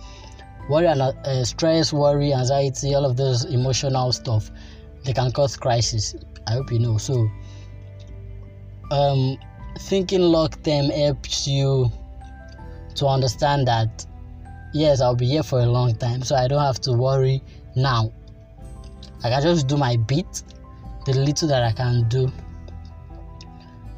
worry 0.71 0.87
and 0.87 1.03
uh, 1.03 1.45
stress 1.45 1.93
worry 1.93 2.33
anxiety 2.33 2.95
all 2.95 3.05
of 3.05 3.17
those 3.17 3.45
emotional 3.45 4.13
stuff. 4.13 4.51
They 5.05 5.13
can 5.13 5.33
cause 5.33 5.57
crisis. 5.57 6.15
I 6.47 6.53
hope 6.53 6.71
you 6.71 6.79
know. 6.79 6.97
So 6.97 7.29
um, 8.93 9.37
thinking 9.79 10.21
long 10.21 10.49
term 10.49 10.91
helps 10.91 11.47
you 11.47 11.91
to 12.95 13.07
understand 13.07 13.67
that 13.67 14.05
yes 14.73 15.01
i'll 15.01 15.15
be 15.15 15.27
here 15.27 15.43
for 15.43 15.61
a 15.61 15.67
long 15.67 15.95
time 15.97 16.23
so 16.23 16.35
i 16.37 16.47
don't 16.47 16.63
have 16.63 16.81
to 16.81 16.93
worry 16.93 17.43
now. 17.77 18.13
I 19.23 19.31
can 19.31 19.43
just 19.43 19.69
do 19.69 19.77
my 19.77 19.97
bit 19.97 20.43
the 21.07 21.13
little 21.15 21.49
that 21.49 21.63
i 21.63 21.73
can 21.73 22.09
do 22.09 22.31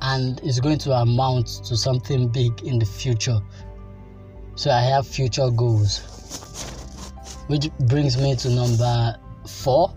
and 0.03 0.41
it's 0.43 0.61
going 0.61 0.79
to 0.79 0.93
amount 0.93 1.47
to 1.65 1.77
something 1.77 2.29
big 2.29 2.63
in 2.63 2.79
the 2.79 2.85
future. 2.85 3.41
So 4.57 4.71
i 4.71 4.81
have 4.81 5.07
future 5.07 5.51
goals 5.51 6.12
which 7.49 7.71
brings 7.81 8.17
me 8.17 8.35
to 8.37 8.51
number 8.51 9.17
four. 9.47 9.95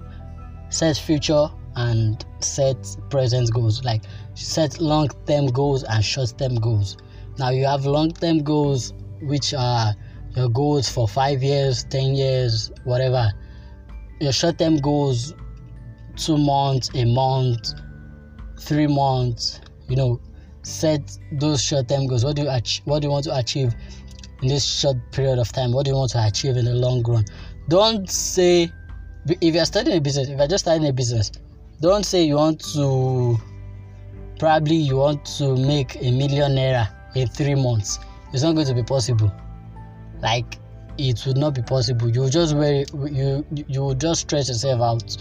Set 0.70 0.98
future 0.98 1.48
and 1.76 2.26
set 2.40 2.78
present 3.10 3.52
goals. 3.54 3.84
Like 3.84 4.04
set 4.34 4.80
long 4.80 5.10
term 5.26 5.48
goals 5.48 5.84
and 5.84 6.04
short 6.04 6.34
term 6.38 6.56
goals. 6.56 6.98
Now 7.38 7.50
you 7.50 7.66
have 7.66 7.86
long 7.86 8.12
term 8.12 8.40
goals 8.40 8.94
which 9.22 9.54
are 9.54 9.94
your 10.36 10.50
goals 10.50 10.90
for 10.90 11.08
five 11.08 11.42
years 11.42 11.86
10 11.86 12.16
years 12.16 12.72
whatever. 12.84 13.32
Your 14.20 14.32
short 14.32 14.58
term 14.60 14.78
goals 14.78 15.34
two 16.16 16.38
months 16.38 16.90
a 16.94 17.06
month 17.06 17.74
three 18.58 18.88
months 18.88 19.60
you 19.90 19.96
know 19.98 20.20
set 20.64 21.18
those 21.34 21.62
short 21.62 21.88
term 21.88 22.08
goals. 22.08 22.26
What 22.26 22.36
do 22.36 22.44
you 22.44 22.50
ach- 22.50 22.82
what 22.86 23.02
do 23.02 23.08
you 23.08 23.12
want 23.12 23.26
to 23.26 23.38
achieve 23.38 23.74
in 24.42 24.48
this 24.50 24.66
short 24.66 24.98
period 25.12 25.40
of 25.40 25.52
time? 25.52 25.72
What 25.72 25.86
do 25.86 25.92
you 25.92 25.98
want 25.98 26.12
to 26.12 26.26
achieve 26.26 26.58
in 26.58 26.66
the 26.66 26.76
long 26.76 27.04
run? 27.04 27.26
Don't 27.70 28.10
say, 28.10 28.72
if 29.28 29.56
you're 29.56 29.66
starting 29.66 29.98
a 29.98 30.02
business, 30.02 30.30
if 30.30 30.38
you're 30.38 30.48
just 30.48 30.66
starting 30.66 30.88
a 30.88 30.94
business, 30.94 31.32
don't 31.82 32.06
say 32.06 32.24
you 32.24 32.36
want 32.36 32.60
to, 32.74 33.38
probably 34.40 34.76
you 34.76 34.98
want 34.98 35.26
to 35.38 35.56
make 35.56 35.96
a 35.98 36.12
million 36.12 36.54
naira 36.54 36.90
in 37.16 37.28
three 37.28 37.56
months. 37.56 38.00
It's 38.34 38.44
not 38.44 38.54
going 38.54 38.68
to 38.68 38.74
be 38.74 38.84
possible. 38.84 39.32
Like, 40.22 40.58
it 40.98 41.26
would 41.26 41.38
not 41.38 41.54
be 41.54 41.62
possible. 41.62 42.10
You 42.10 42.30
just 42.30 42.56
very 42.56 42.86
you 43.12 43.46
you 43.52 43.96
just 43.96 44.22
stress 44.22 44.48
yourself 44.48 44.82
out. 44.82 45.18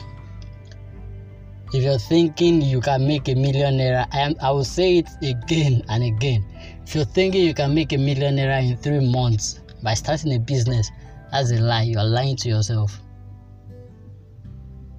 If 1.75 1.83
you're 1.83 1.99
thinking 1.99 2.63
you 2.63 2.81
can 2.81 3.05
make 3.05 3.29
a 3.29 3.35
millionaire, 3.35 4.07
I 4.13 4.21
am 4.21 4.37
I 4.41 4.53
will 4.53 4.63
say 4.63 4.99
it 4.99 5.09
again 5.25 5.83
and 5.89 6.05
again. 6.05 6.47
If 6.87 6.95
you're 6.95 7.05
thinking 7.05 7.45
you 7.45 7.53
can 7.53 7.75
make 7.75 7.93
a 7.93 7.97
millionaire 7.97 8.61
in 8.61 8.77
three 8.77 9.11
months 9.11 9.59
by 9.83 9.95
starting 9.95 10.33
a 10.35 10.39
business, 10.39 10.89
that's 11.33 11.51
a 11.51 11.57
lie. 11.57 11.83
You 11.83 11.99
are 11.99 12.07
lying 12.07 12.37
to 12.37 12.49
yourself. 12.49 13.01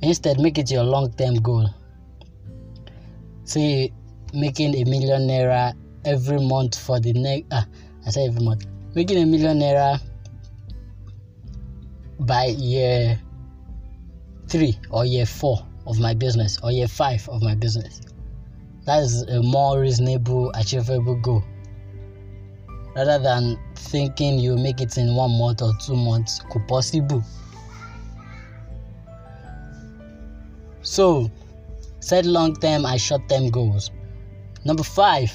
Instead, 0.01 0.37
make 0.41 0.57
it 0.57 0.69
your 0.69 0.83
long-term 0.83 1.35
goal. 1.35 1.69
See, 3.45 3.93
making 4.33 4.75
a 4.75 4.83
millionaire 4.83 5.71
every 6.03 6.41
month 6.41 6.77
for 6.77 6.99
the 6.99 7.13
next. 7.13 7.47
Ah, 7.53 7.65
I 8.05 8.09
say 8.09 8.27
every 8.27 8.43
month. 8.43 8.65
Making 8.95 9.23
a 9.23 9.25
millionaire 9.25 9.97
by 12.19 12.47
year 12.47 13.17
three 14.49 14.77
or 14.91 15.05
year 15.05 15.25
four 15.25 15.65
of 15.87 15.99
my 15.99 16.13
business 16.13 16.57
or 16.63 16.71
year 16.71 16.87
five 16.87 17.27
of 17.29 17.41
my 17.41 17.55
business. 17.55 18.01
That 18.85 19.01
is 19.01 19.23
a 19.23 19.41
more 19.41 19.79
reasonable, 19.79 20.51
achievable 20.53 21.15
goal. 21.15 21.43
Rather 22.95 23.19
than 23.19 23.59
thinking 23.75 24.39
you 24.39 24.55
make 24.55 24.79
it 24.79 24.97
in 24.97 25.15
one 25.15 25.37
month 25.37 25.61
or 25.61 25.73
two 25.81 25.95
months, 25.95 26.39
could 26.51 26.67
possible. 26.67 27.23
So, 30.81 31.31
set 31.99 32.25
long 32.25 32.55
term 32.55 32.85
and 32.85 33.01
short 33.01 33.27
term 33.27 33.49
goals. 33.49 33.91
Number 34.63 34.83
five, 34.83 35.33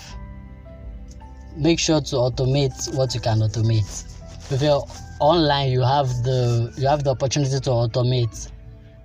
make 1.57 1.79
sure 1.79 2.01
to 2.01 2.17
automate 2.17 2.95
what 2.95 3.15
you 3.15 3.21
can 3.21 3.41
automate. 3.41 4.05
If 4.51 4.63
you're 4.63 4.85
online, 5.21 5.71
you 5.71 5.83
have 5.83 6.09
the 6.23 6.73
you 6.79 6.87
have 6.87 7.05
the 7.05 7.11
opportunity 7.11 7.59
to 7.61 7.71
automate, 7.71 8.51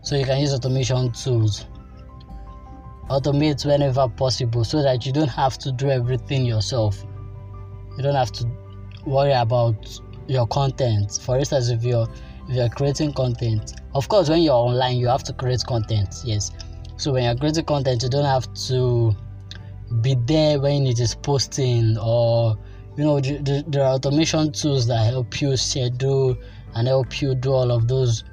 so 0.06 0.16
you 0.16 0.24
can 0.24 0.40
use 0.40 0.54
automation 0.54 1.12
tools. 1.12 1.66
Automate 3.10 3.66
whenever 3.66 4.08
possible, 4.08 4.64
so 4.64 4.82
that 4.84 5.06
you 5.06 5.12
don't 5.12 5.28
have 5.30 5.58
to 5.58 5.72
do 5.72 5.90
everything 5.90 6.46
yourself. 6.46 7.04
You 7.98 8.04
don't 8.04 8.16
have 8.16 8.32
to 8.34 8.48
worry 9.06 9.34
about 9.34 10.00
your 10.28 10.46
content. 10.48 11.20
For 11.22 11.38
instance, 11.40 11.70
if 11.70 11.84
you're 11.84 12.08
if 12.48 12.56
you're 12.56 12.70
creating 12.70 13.14
content, 13.14 13.74
of 13.96 14.08
course, 14.08 14.30
when 14.30 14.44
you're 14.44 14.54
online, 14.54 14.98
you 14.98 15.08
have 15.08 15.24
to 15.24 15.34
create 15.34 15.64
content. 15.66 16.22
Yes. 16.24 16.52
So 16.98 17.12
when 17.12 17.24
you're 17.24 17.36
creating 17.36 17.66
content, 17.66 18.04
you 18.04 18.10
don't 18.10 18.26
have 18.26 18.52
to 18.68 19.16
be 20.02 20.16
there 20.26 20.60
when 20.60 20.86
it 20.86 21.00
is 21.00 21.16
posting 21.16 21.98
or 21.98 22.58
you 22.96 23.04
know 23.04 23.20
there 23.20 23.84
are 23.84 23.94
automation 23.94 24.52
tools 24.52 24.88
that 24.88 25.06
help 25.06 25.42
you 25.42 25.56
schedule 25.58 26.36
and 26.76 26.88
help 26.88 27.22
you 27.22 27.36
do 27.36 27.52
all 27.52 27.72
of 27.72 27.88
those 27.88 28.24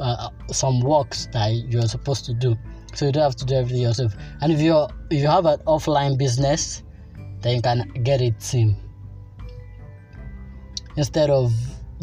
uh, 0.00 0.30
some 0.52 0.80
works 0.80 1.28
that 1.32 1.48
you're 1.68 1.88
supposed 1.88 2.24
to 2.26 2.34
do. 2.34 2.56
So 2.94 3.06
you 3.06 3.12
don't 3.12 3.22
have 3.22 3.36
to 3.36 3.44
do 3.44 3.54
everything 3.54 3.82
yourself. 3.82 4.14
And 4.40 4.52
if 4.52 4.60
you're 4.60 4.88
if 5.10 5.20
you 5.20 5.28
have 5.28 5.46
an 5.46 5.58
offline 5.66 6.18
business 6.18 6.82
then 7.42 7.56
you 7.56 7.62
can 7.62 7.88
get 8.02 8.20
a 8.20 8.30
team 8.32 8.76
instead 10.96 11.30
of 11.30 11.52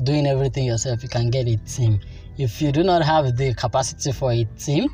doing 0.04 0.28
everything 0.28 0.66
yourself 0.66 1.02
you 1.04 1.10
can 1.10 1.30
get 1.30 1.48
a 1.48 1.58
team 1.58 2.00
if 2.38 2.62
you 2.62 2.72
do 2.72 2.84
not 2.84 3.04
have 3.04 3.36
the 3.36 3.54
capacity 3.56 4.12
for 4.12 4.32
a 4.32 4.44
team 4.58 4.88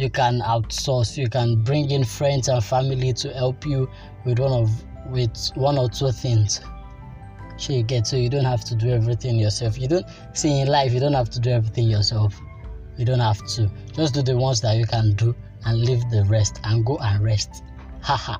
you 0.00 0.08
can 0.08 0.40
outsource. 0.40 1.18
You 1.18 1.28
can 1.28 1.62
bring 1.62 1.90
in 1.90 2.04
friends 2.04 2.48
and 2.48 2.64
family 2.64 3.12
to 3.12 3.32
help 3.34 3.66
you 3.66 3.88
with 4.24 4.38
one 4.38 4.52
of 4.52 4.70
with 5.10 5.50
one 5.56 5.76
or 5.76 5.88
two 5.90 6.10
things 6.10 6.60
sure 7.60 7.76
you 7.76 7.82
get. 7.82 8.06
So 8.06 8.16
you 8.16 8.28
don't 8.28 8.44
have 8.44 8.64
to 8.66 8.74
do 8.74 8.90
everything 8.90 9.36
yourself. 9.36 9.78
You 9.78 9.88
don't 9.88 10.06
see 10.34 10.60
in 10.60 10.68
life 10.68 10.92
you 10.92 11.00
don't 11.00 11.14
have 11.14 11.30
to 11.30 11.40
do 11.40 11.50
everything 11.50 11.88
yourself. 11.88 12.40
You 12.96 13.04
don't 13.04 13.20
have 13.20 13.44
to. 13.54 13.70
Just 13.92 14.14
do 14.14 14.22
the 14.22 14.36
ones 14.36 14.60
that 14.62 14.76
you 14.76 14.86
can 14.86 15.14
do 15.14 15.34
and 15.64 15.80
leave 15.80 16.02
the 16.10 16.24
rest 16.24 16.60
and 16.64 16.84
go 16.84 16.98
and 16.98 17.22
rest. 17.22 17.62
Haha 18.02 18.38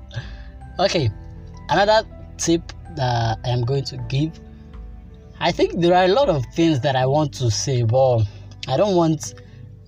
okay 0.80 1.11
another 1.68 2.09
tip 2.38 2.72
that 2.96 3.38
i 3.44 3.48
am 3.50 3.62
going 3.64 3.85
to 3.85 3.96
give. 4.09 4.40
I 5.38 5.52
think 5.52 5.80
there 5.80 5.94
are 5.94 6.04
a 6.04 6.09
lot 6.09 6.28
of 6.28 6.44
things 6.54 6.80
that 6.80 6.96
i 6.96 7.06
want 7.06 7.33
to 7.35 7.50
say 7.50 7.83
but 7.83 8.22
i 8.66 8.76
don't 8.76 8.96
want 8.96 9.35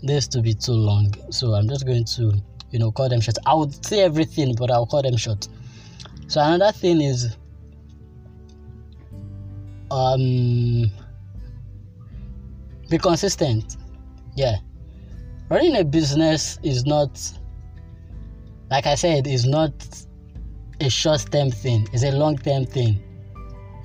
this 0.03 0.27
to 0.29 0.43
be 0.43 0.53
too 0.53 0.73
long. 0.73 1.15
So 1.31 1.55
i'm 1.55 1.69
just 1.69 1.87
going 1.87 2.05
to 2.17 2.33
you 2.71 2.79
know 2.79 2.93
call 2.93 3.09
them 3.09 3.21
short. 3.21 3.39
I 3.47 3.55
would 3.55 3.85
say 3.85 4.01
everything 4.01 4.55
but 4.55 4.71
i'll 4.71 4.87
call 4.87 5.03
them 5.03 5.17
short. 5.17 5.49
So 6.29 6.41
another 6.41 6.73
thing 6.73 7.01
is 7.01 7.37
um 9.93 10.91
be 12.89 12.99
consistent. 12.99 13.77
Yeah. 14.37 14.57
Running 15.51 15.77
a 15.77 15.85
business 15.85 16.59
is 16.63 16.87
not 16.87 17.21
like 18.71 18.87
i 18.87 18.95
said 18.95 19.27
is 19.27 19.45
not 19.45 19.73
a 20.81 20.89
short 20.89 21.31
term 21.31 21.51
thing. 21.51 21.87
It's 21.93 22.05
a 22.05 22.13
long 22.13 22.39
term 22.39 22.65
thing. 22.65 23.03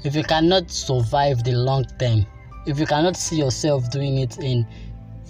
If 0.06 0.16
you 0.16 0.24
cannot 0.24 0.72
survive 0.72 1.44
the 1.44 1.52
long 1.52 1.86
term 2.00 2.26
if 2.66 2.80
you 2.80 2.86
cannot 2.86 3.18
see 3.18 3.38
yourself 3.38 3.90
doing 3.92 4.20
it 4.20 4.38
in 4.40 4.66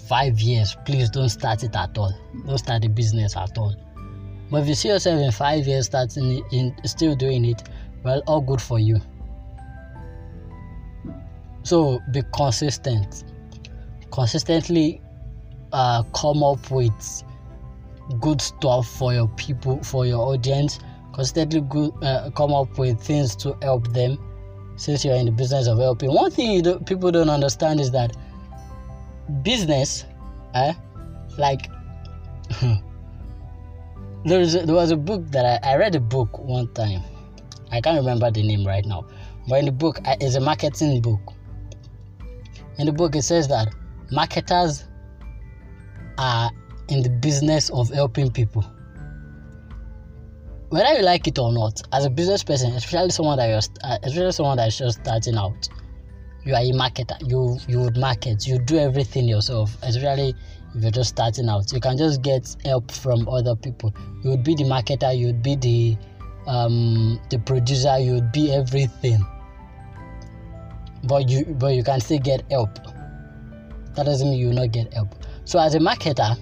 five 0.08 0.40
years 0.40 0.78
please 0.86 1.10
don't 1.10 1.30
start 1.30 1.64
it 1.64 1.76
at 1.76 1.98
all. 1.98 2.14
Don't 2.46 2.58
start 2.60 2.86
a 2.86 2.90
business 2.90 3.36
at 3.36 3.58
all. 3.58 3.76
But 4.52 4.62
if 4.62 4.68
you 4.68 4.76
see 4.76 4.90
yourself 4.90 5.20
in 5.22 5.32
five 5.32 5.66
years 5.66 5.88
starting 5.88 6.46
in 6.52 6.76
still 6.86 7.16
doing 7.16 7.46
it, 7.46 7.64
well, 8.04 8.22
all 8.28 8.42
good 8.42 8.62
for 8.62 8.80
you. 8.80 9.02
So 11.68 12.02
be 12.12 12.22
consistent. 12.34 13.26
Consistently 14.10 15.02
uh, 15.74 16.04
come 16.16 16.42
up 16.42 16.72
with 16.72 17.24
good 18.22 18.40
stuff 18.40 18.88
for 18.88 19.14
your 19.14 19.28
people, 19.36 19.84
for 19.84 20.06
your 20.06 20.22
audience. 20.22 20.80
Consistently 21.14 21.60
good, 21.60 21.92
uh, 22.02 22.30
come 22.38 22.54
up 22.54 22.78
with 22.78 23.02
things 23.02 23.36
to 23.44 23.58
help 23.62 23.92
them. 23.92 24.18
Since 24.78 25.04
you're 25.04 25.16
in 25.16 25.26
the 25.26 25.34
business 25.34 25.68
of 25.68 25.78
helping, 25.78 26.14
one 26.14 26.32
thing 26.32 26.62
do, 26.62 26.80
people 26.80 27.12
don't 27.12 27.30
understand 27.30 27.82
is 27.82 27.92
that 27.92 28.16
business, 29.42 30.06
eh, 30.54 30.74
like 31.38 31.70
there, 34.24 34.40
is 34.40 34.56
a, 34.56 34.66
there 34.66 34.76
was 34.76 34.92
a 34.92 34.96
book 34.96 35.30
that 35.32 35.62
I, 35.66 35.74
I 35.74 35.76
read 35.76 35.96
a 35.96 36.00
book 36.00 36.40
one 36.40 36.72
time. 36.74 37.02
I 37.74 37.82
can't 37.82 37.98
remember 37.98 38.32
the 38.32 38.42
name 38.42 38.66
right 38.66 38.86
now, 38.86 39.06
but 39.50 39.60
in 39.60 39.66
the 39.66 39.74
book, 39.74 40.00
it's 40.06 40.36
a 40.36 40.40
marketing 40.40 41.02
book. 41.02 41.34
In 42.78 42.86
the 42.86 42.94
book, 42.94 43.16
it 43.16 43.24
says 43.24 43.48
that 43.48 43.74
marketers 44.12 44.86
are 46.18 46.52
in 46.90 47.04
the 47.04 47.10
business 47.10 47.70
of 47.72 47.90
helping 47.90 48.32
people. 48.32 48.66
Whether 50.70 50.98
you 50.98 51.04
like 51.04 51.28
it 51.28 51.40
or 51.40 51.54
not, 51.54 51.82
as 51.94 52.06
a 52.06 52.10
business 52.10 52.44
person, 52.44 52.74
especially 52.74 53.12
someone 53.12 53.38
that 53.38 53.48
you're, 53.48 53.62
uh, 53.84 53.98
especially 54.04 54.32
someone 54.34 54.58
that's 54.58 54.78
just 54.78 55.00
starting 55.00 55.38
out, 55.38 55.70
you 56.44 56.54
are 56.54 56.62
a 56.62 56.72
marketer. 56.72 57.18
You 57.28 57.58
you 57.68 57.80
would 57.82 57.98
market. 57.98 58.46
You 58.48 58.60
do 58.60 58.78
everything 58.78 59.28
yourself, 59.28 59.78
especially 59.82 60.34
if 60.76 60.82
you're 60.82 60.92
just 60.92 61.10
starting 61.10 61.50
out. 61.50 61.72
You 61.72 61.80
can 61.80 61.98
just 61.98 62.22
get 62.22 62.56
help 62.66 62.92
from 62.92 63.28
other 63.30 63.56
people. 63.56 63.94
You 64.24 64.32
would 64.32 64.44
be 64.44 64.56
the 64.56 64.64
marketer, 64.64 65.18
you 65.18 65.28
would 65.28 65.42
be 65.42 65.56
the 65.56 65.98
um, 66.48 67.20
the 67.30 67.40
producer, 67.40 67.98
you 68.00 68.14
would 68.14 68.32
be 68.32 68.52
everything. 68.54 69.26
But 71.08 71.30
you 71.30 71.46
but 71.46 71.74
you 71.74 71.84
can 71.84 72.00
still 72.02 72.20
get 72.20 72.44
help. 72.52 72.76
That 73.96 74.06
doesn't 74.06 74.30
mean 74.30 74.40
you 74.40 74.48
will 74.48 74.56
not 74.56 74.72
get 74.72 74.94
help. 74.94 75.16
So 75.46 75.60
as 75.60 75.76
a 75.76 75.80
marketer, 75.80 76.38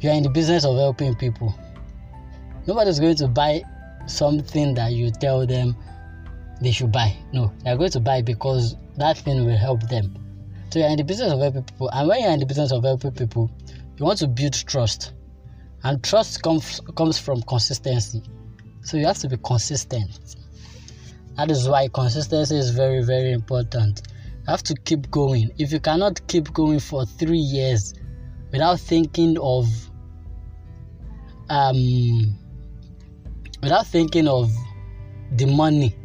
you 0.00 0.10
are 0.10 0.14
in 0.14 0.22
the 0.22 0.30
business 0.30 0.64
of 0.64 0.76
helping 0.76 1.14
people. 1.14 1.54
Nobody's 2.66 2.98
going 2.98 3.16
to 3.16 3.28
buy 3.28 3.62
something 4.06 4.74
that 4.74 4.92
you 4.92 5.10
tell 5.10 5.46
them 5.46 5.76
they 6.60 6.72
should 6.72 6.92
buy. 6.92 7.16
No, 7.32 7.52
they're 7.64 7.76
going 7.76 7.90
to 7.90 8.00
buy 8.00 8.22
because 8.22 8.76
that 8.96 9.18
thing 9.18 9.44
will 9.44 9.56
help 9.56 9.88
them. 9.88 10.16
So 10.70 10.78
you're 10.78 10.88
in 10.88 10.96
the 10.96 11.04
business 11.04 11.32
of 11.32 11.40
helping 11.40 11.64
people, 11.64 11.90
and 11.90 12.08
when 12.08 12.22
you're 12.22 12.30
in 12.30 12.40
the 12.40 12.46
business 12.46 12.72
of 12.72 12.82
helping 12.82 13.12
people, 13.12 13.50
you 13.96 14.04
want 14.04 14.18
to 14.20 14.26
build 14.26 14.54
trust, 14.54 15.12
and 15.84 16.02
trust 16.02 16.42
comes 16.42 16.80
comes 16.96 17.18
from 17.18 17.42
consistency. 17.42 18.22
So 18.82 18.96
you 18.96 19.06
have 19.06 19.18
to 19.18 19.28
be 19.28 19.36
consistent. 19.36 20.36
That 21.36 21.50
is 21.50 21.68
why 21.68 21.88
consistency 21.88 22.56
is 22.56 22.70
very 22.70 23.02
very 23.02 23.32
important. 23.32 24.02
You 24.06 24.50
have 24.50 24.62
to 24.64 24.74
keep 24.84 25.10
going. 25.10 25.50
If 25.58 25.72
you 25.72 25.80
cannot 25.80 26.26
keep 26.26 26.52
going 26.52 26.80
for 26.80 27.04
three 27.04 27.38
years 27.38 27.94
without 28.50 28.80
thinking 28.80 29.38
of 29.38 29.66
um 31.48 32.36
without 33.62 33.86
thinking 33.86 34.28
of 34.28 34.50
the 35.36 35.46
money 35.46 35.96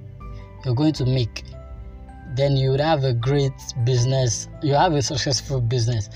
you're 0.64 0.76
going 0.76 0.94
to 0.94 1.06
make 1.06 1.44
then 2.38 2.56
you 2.56 2.70
would 2.70 2.80
have 2.80 3.04
a 3.04 3.14
great 3.14 3.52
business, 3.84 4.48
you 4.62 4.74
have 4.74 4.94
a 4.94 5.02
successful 5.02 5.60
business. 5.60 6.10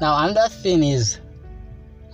Now, 0.00 0.24
another 0.24 0.48
thing 0.48 0.82
is 0.82 1.20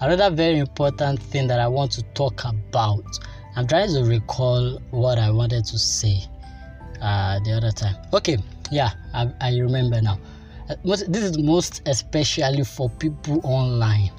another 0.01 0.35
very 0.35 0.59
important 0.59 1.23
thing 1.23 1.47
that 1.47 1.61
I 1.61 1.69
want 1.69 1.93
to 1.93 2.03
talk 2.15 2.45
about. 2.45 3.05
I'm 3.55 3.67
trying 3.67 3.93
to 3.93 4.05
recall 4.05 4.81
what 4.91 5.19
I 5.19 5.31
wanted 5.31 5.65
to 5.67 5.79
say 5.79 6.25
uh, 7.03 7.39
the 7.41 7.53
other 7.53 7.71
time. 7.71 7.97
Okay, 8.15 8.39
yeah, 8.71 8.93
I, 9.13 9.31
I 9.41 9.59
remember 9.59 10.01
now. 10.01 10.19
Uh, 10.71 10.77
most, 10.85 11.13
this 11.13 11.23
is 11.23 11.39
most 11.39 11.83
especially 11.87 12.65
for 12.65 12.89
people 12.89 13.41
online, 13.45 14.11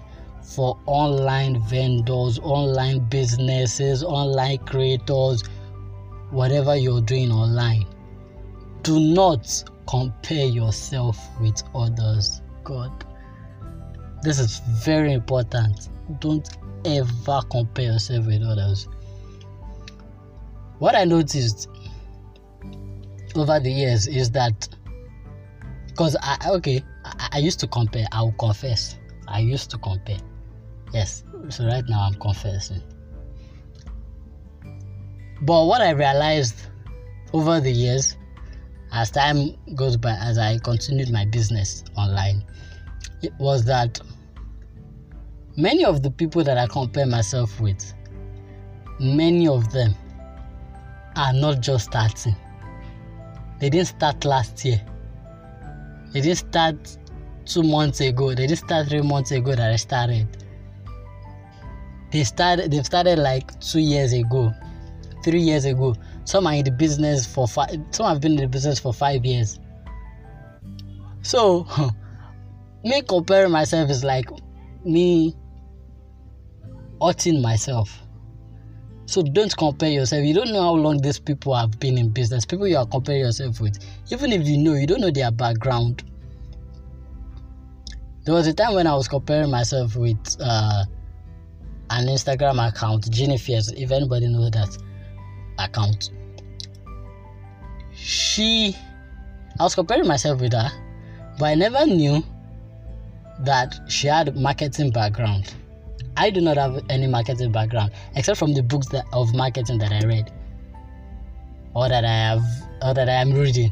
for 0.43 0.77
online 0.85 1.59
vendors, 1.67 2.37
online 2.39 2.99
businesses, 3.09 4.03
online 4.03 4.59
creators, 4.59 5.43
whatever 6.29 6.75
you're 6.75 7.01
doing 7.01 7.31
online. 7.31 7.85
Do 8.83 8.99
not 8.99 9.63
compare 9.87 10.45
yourself 10.45 11.17
with 11.39 11.63
others. 11.73 12.41
God, 12.63 12.91
this 14.21 14.37
is 14.37 14.59
very 14.83 15.13
important. 15.13 15.89
Don't 16.19 16.47
ever 16.85 17.41
compare 17.49 17.93
yourself 17.93 18.27
with 18.27 18.43
others. 18.43 18.87
What 20.83 20.95
I 20.95 21.05
noticed 21.05 21.69
over 23.35 23.57
the 23.57 23.71
years 23.71 24.05
is 24.05 24.31
that 24.31 24.67
because 25.87 26.17
I 26.21 26.37
okay, 26.55 26.83
I, 27.05 27.29
I 27.31 27.37
used 27.37 27.61
to 27.61 27.67
compare. 27.67 28.05
I 28.11 28.21
will 28.21 28.33
confess. 28.33 28.97
I 29.29 29.39
used 29.39 29.71
to 29.71 29.77
compare. 29.77 30.17
Yes. 30.91 31.23
So 31.47 31.65
right 31.67 31.85
now 31.87 32.01
I'm 32.01 32.15
confessing. 32.15 32.81
But 35.43 35.67
what 35.67 35.79
I 35.81 35.91
realized 35.91 36.57
over 37.31 37.61
the 37.61 37.71
years, 37.71 38.17
as 38.91 39.09
time 39.09 39.55
goes 39.75 39.95
by, 39.95 40.17
as 40.19 40.37
I 40.37 40.57
continued 40.57 41.11
my 41.11 41.23
business 41.23 41.85
online, 41.95 42.43
it 43.21 43.31
was 43.39 43.63
that 43.63 44.01
many 45.55 45.85
of 45.85 46.03
the 46.03 46.11
people 46.11 46.43
that 46.43 46.57
I 46.57 46.67
compare 46.67 47.05
myself 47.05 47.61
with, 47.61 47.93
many 48.99 49.47
of 49.47 49.71
them 49.71 49.95
are 51.15 51.33
not 51.33 51.61
just 51.61 51.85
starting. 51.85 52.35
They 53.59 53.69
didn't 53.69 53.87
start 53.87 54.25
last 54.25 54.63
year. 54.65 54.81
They 56.11 56.21
didn't 56.21 56.37
start 56.37 56.97
two 57.45 57.63
months 57.63 58.01
ago. 58.01 58.29
They 58.29 58.47
didn't 58.47 58.59
start 58.59 58.87
three 58.87 59.01
months 59.01 59.31
ago 59.31 59.55
that 59.55 59.71
I 59.71 59.75
started. 59.77 60.27
They 62.11 62.23
started. 62.23 62.71
They've 62.71 62.85
started 62.85 63.19
like 63.19 63.59
two 63.59 63.79
years 63.79 64.13
ago, 64.13 64.53
three 65.23 65.41
years 65.41 65.65
ago. 65.65 65.95
Some 66.25 66.45
are 66.47 66.53
in 66.53 66.63
the 66.63 66.71
business 66.71 67.25
for 67.25 67.47
five. 67.47 67.69
Some 67.91 68.05
have 68.05 68.21
been 68.21 68.33
in 68.33 68.37
the 68.37 68.47
business 68.47 68.79
for 68.79 68.93
five 68.93 69.25
years. 69.25 69.59
So, 71.23 71.65
me 72.83 73.01
comparing 73.01 73.51
myself 73.51 73.89
is 73.89 74.03
like 74.03 74.29
me 74.85 75.35
hurting 77.01 77.41
myself. 77.41 78.02
So 79.13 79.21
don't 79.21 79.55
compare 79.55 79.91
yourself. 79.91 80.25
You 80.25 80.33
don't 80.33 80.51
know 80.51 80.63
how 80.63 80.73
long 80.73 80.99
these 80.99 81.19
people 81.19 81.53
have 81.53 81.79
been 81.79 81.99
in 81.99 82.09
business. 82.09 82.45
People 82.47 82.67
you 82.67 82.77
are 82.77 82.85
comparing 82.87 83.19
yourself 83.19 83.61
with. 83.61 83.77
Even 84.11 84.31
if 84.31 84.47
you 84.47 84.57
know, 84.57 84.73
you 84.73 84.87
don't 84.87 85.01
know 85.01 85.11
their 85.11 85.29
background. 85.29 86.03
There 88.25 88.33
was 88.33 88.47
a 88.47 88.53
time 88.55 88.73
when 88.73 88.87
I 88.87 88.95
was 88.95 89.07
comparing 89.07 89.51
myself 89.51 89.95
with 89.95 90.17
uh, 90.39 90.85
an 91.91 92.07
Instagram 92.07 92.67
account, 92.67 93.11
Jennifer. 93.11 93.51
if 93.77 93.91
anybody 93.91 94.29
knows 94.29 94.49
that 94.49 94.75
account. 95.59 96.09
She, 97.93 98.75
I 99.59 99.63
was 99.63 99.75
comparing 99.75 100.07
myself 100.07 100.41
with 100.41 100.53
her, 100.53 100.71
but 101.37 101.45
I 101.45 101.53
never 101.53 101.85
knew 101.85 102.23
that 103.41 103.79
she 103.87 104.07
had 104.07 104.35
marketing 104.35 104.89
background. 104.89 105.53
I 106.15 106.29
do 106.29 106.41
not 106.41 106.57
have 106.57 106.83
any 106.89 107.07
marketing 107.07 107.51
background 107.51 107.91
except 108.15 108.37
from 108.37 108.53
the 108.53 108.61
books 108.61 108.87
that, 108.89 109.05
of 109.13 109.33
marketing 109.33 109.79
that 109.79 109.91
I 109.91 110.05
read 110.05 110.31
or 111.73 111.89
that 111.89 112.05
I 112.05 112.13
have 112.13 112.43
or 112.81 112.93
that 112.93 113.09
I 113.09 113.13
am 113.13 113.33
reading. 113.33 113.71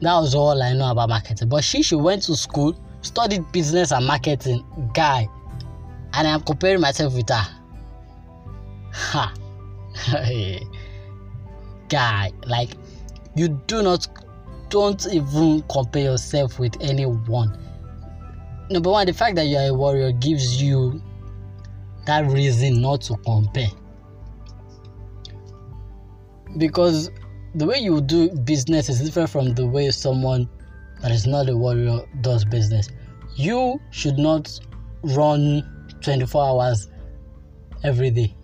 That 0.00 0.20
was 0.20 0.34
all 0.34 0.62
I 0.62 0.72
know 0.74 0.90
about 0.92 1.08
marketing. 1.08 1.48
But 1.48 1.64
she 1.64 1.82
she 1.82 1.96
went 1.96 2.22
to 2.24 2.36
school, 2.36 2.78
studied 3.02 3.50
business 3.50 3.90
and 3.90 4.06
marketing, 4.06 4.64
guy, 4.94 5.26
and 6.12 6.28
I'm 6.28 6.40
comparing 6.42 6.80
myself 6.80 7.14
with 7.14 7.28
her. 7.28 7.46
Ha, 8.92 9.34
guy, 11.88 12.32
like 12.46 12.70
you 13.34 13.48
do 13.66 13.82
not 13.82 14.06
don't 14.68 15.06
even 15.12 15.62
compare 15.68 16.04
yourself 16.04 16.58
with 16.58 16.76
anyone 16.80 17.58
number 18.70 18.90
one, 18.90 19.06
the 19.06 19.12
fact 19.12 19.36
that 19.36 19.46
you 19.46 19.56
are 19.56 19.68
a 19.68 19.74
warrior 19.74 20.12
gives 20.12 20.62
you 20.62 21.02
that 22.06 22.26
reason 22.30 22.80
not 22.80 23.02
to 23.02 23.16
compare. 23.18 23.68
Because 26.56 27.10
the 27.54 27.66
way 27.66 27.78
you 27.78 28.00
do 28.00 28.30
business 28.30 28.88
is 28.88 29.00
different 29.00 29.30
from 29.30 29.54
the 29.54 29.66
way 29.66 29.90
someone 29.90 30.48
that 31.02 31.10
is 31.10 31.26
not 31.26 31.48
a 31.48 31.56
warrior 31.56 32.00
does 32.20 32.44
business. 32.44 32.88
You 33.36 33.80
should 33.90 34.18
not 34.18 34.58
run 35.02 35.62
24 36.00 36.42
hours 36.42 36.88
every 37.84 38.10
day. 38.10 38.34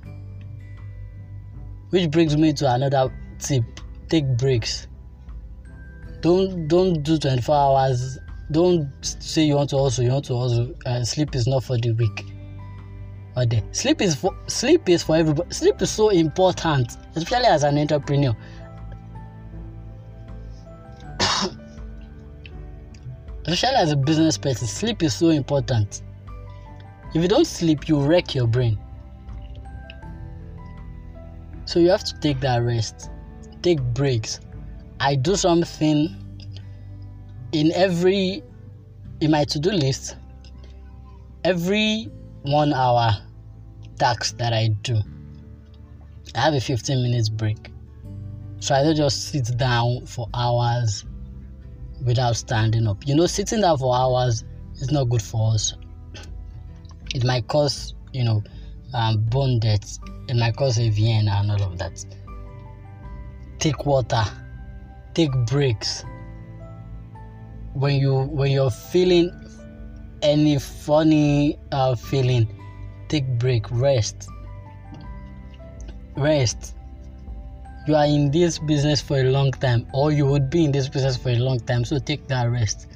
Which 1.91 2.11
brings 2.11 2.37
me 2.37 2.53
to 2.55 2.73
another 2.73 3.13
tip 3.39 3.65
take 4.09 4.27
breaks. 4.37 4.87
Don't 6.21 6.69
don't 6.69 7.03
do 7.03 7.19
24 7.19 7.55
hours 7.55 8.19
don't 8.51 8.91
say 9.03 9.43
you 9.43 9.55
want 9.55 9.71
to 9.71 9.77
also 9.77 10.03
you 10.03 10.11
want 10.11 10.27
to 10.27 10.35
also 10.35 10.75
sleep 11.03 11.35
is 11.35 11.47
not 11.47 11.65
for 11.65 11.79
the 11.79 11.93
weak. 11.93 12.27
Or 13.37 13.45
sleep 13.73 14.01
is 14.03 14.15
for 14.15 14.37
sleep 14.47 14.89
is 14.89 15.03
for 15.03 15.17
everybody. 15.17 15.53
Sleep 15.53 15.81
is 15.83 15.91
so 15.91 16.11
important 16.11 16.97
especially 17.17 17.47
as 17.47 17.65
an 17.65 17.79
entrepreneur. 17.79 18.37
Especially 23.47 23.77
as 23.77 23.93
a 23.93 23.97
business 23.97 24.39
person 24.39 24.67
sleep 24.69 25.03
is 25.03 25.15
so 25.15 25.31
important. 25.31 26.03
If 27.15 27.23
you 27.23 27.29
don't 27.29 27.47
sleep 27.47 27.89
you 27.89 28.01
wreck 28.01 28.35
your 28.35 28.47
brain. 28.47 28.79
So 31.65 31.81
you 31.81 31.89
have 31.91 32.05
to 32.05 32.15
take 32.21 32.41
that 32.41 32.59
rest. 32.59 33.11
Take 33.63 33.81
breaks. 33.81 34.41
I 35.01 35.15
do 35.15 35.35
something 35.35 36.15
in 37.55 37.71
every 37.73 38.43
in 39.21 39.31
my 39.31 39.45
to-do 39.45 39.71
list 39.71 40.17
every 41.45 42.11
one 42.43 42.75
hour 42.75 43.13
task 43.97 44.37
that 44.39 44.53
i 44.53 44.67
do 44.83 45.01
i 46.35 46.41
have 46.41 46.53
a 46.55 46.61
15 46.61 47.01
minutes 47.01 47.29
break. 47.29 47.71
So 48.59 48.75
i 48.75 48.83
don't 48.83 48.97
just 48.97 49.29
sit 49.29 49.57
down 49.57 50.05
for 50.07 50.29
hours 50.35 51.05
without 52.05 52.35
standing 52.35 52.89
up. 52.89 53.07
You 53.07 53.15
know 53.15 53.27
sitting 53.27 53.61
down 53.61 53.79
for 53.79 53.95
hours 53.95 54.45
is 54.81 54.91
not 54.91 55.05
good 55.05 55.23
for 55.23 55.53
us. 55.55 55.75
It 57.15 57.25
might 57.25 57.47
cause 57.47 57.95
you 58.13 58.25
know 58.25 58.43
um, 58.95 59.19
bone 59.27 59.61
death. 59.61 59.99
It 60.29 60.35
might 60.35 60.57
cause 60.57 60.79
AVN 60.79 61.29
and 61.29 61.51
all 61.53 61.63
of 61.63 61.79
that. 61.79 62.05
Take 63.61 63.87
water. 63.87 64.25
Take 65.15 65.31
breaks 65.47 66.05
when 67.75 67.97
you 67.97 68.15
when 68.15 68.53
you're 68.53 68.71
feeling 68.71 69.31
any 70.23 70.59
funny 70.59 71.59
uh, 71.73 71.95
feeling 71.95 72.49
take 73.09 73.27
break 73.39 73.71
rest. 73.71 74.29
Rest. 76.17 76.75
You 77.87 77.97
are 77.97 78.07
in 78.07 78.31
this 78.31 78.59
business 78.59 79.01
for 79.03 79.19
a 79.21 79.25
long 79.25 79.51
time 79.51 79.87
or 79.93 80.11
you 80.11 80.25
would 80.25 80.49
be 80.49 80.65
in 80.65 80.73
this 80.73 80.89
business 80.89 81.17
for 81.17 81.29
a 81.29 81.37
long 81.37 81.61
time 81.61 81.85
so 81.85 81.99
take 81.99 82.27
that 82.29 82.51
rest. 82.51 82.87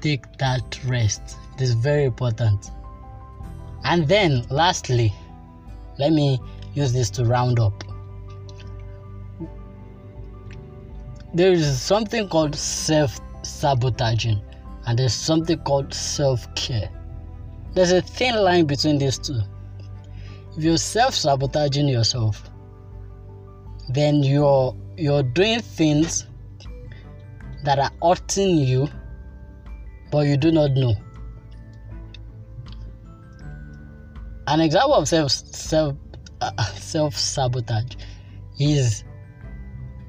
Take 0.00 0.24
that 0.38 0.78
rest. 0.84 1.36
It 1.56 1.62
is 1.62 1.74
very 1.74 2.04
important. 2.04 2.70
And 3.84 4.06
then 4.06 4.46
lastly 4.48 5.12
let 5.98 6.12
me 6.12 6.38
use 6.74 6.92
this 6.92 7.10
to 7.10 7.24
round 7.24 7.58
up. 7.58 7.82
There 11.34 11.50
is 11.52 11.80
something 11.80 12.28
called 12.28 12.54
self 12.54 13.18
sabotaging, 13.42 14.42
and 14.86 14.98
there's 14.98 15.14
something 15.14 15.58
called 15.60 15.92
self 15.92 16.52
care. 16.54 16.90
There's 17.74 17.92
a 17.92 18.02
thin 18.02 18.36
line 18.36 18.66
between 18.66 18.98
these 18.98 19.18
two. 19.18 19.40
If 20.56 20.64
you're 20.64 20.76
self 20.76 21.14
sabotaging 21.14 21.88
yourself, 21.88 22.50
then 23.88 24.22
you're 24.22 24.76
you're 24.96 25.22
doing 25.22 25.60
things 25.60 26.26
that 27.64 27.78
are 27.78 27.90
hurting 28.02 28.58
you, 28.58 28.88
but 30.10 30.26
you 30.26 30.36
do 30.36 30.50
not 30.50 30.72
know. 30.72 30.94
An 34.46 34.60
example 34.60 34.94
of 34.94 35.08
self 35.08 35.30
self 35.30 35.96
uh, 36.40 36.64
self 36.74 37.16
sabotage 37.16 37.94
is 38.58 39.04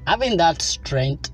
having 0.06 0.36
that 0.36 0.60
strength 0.60 1.30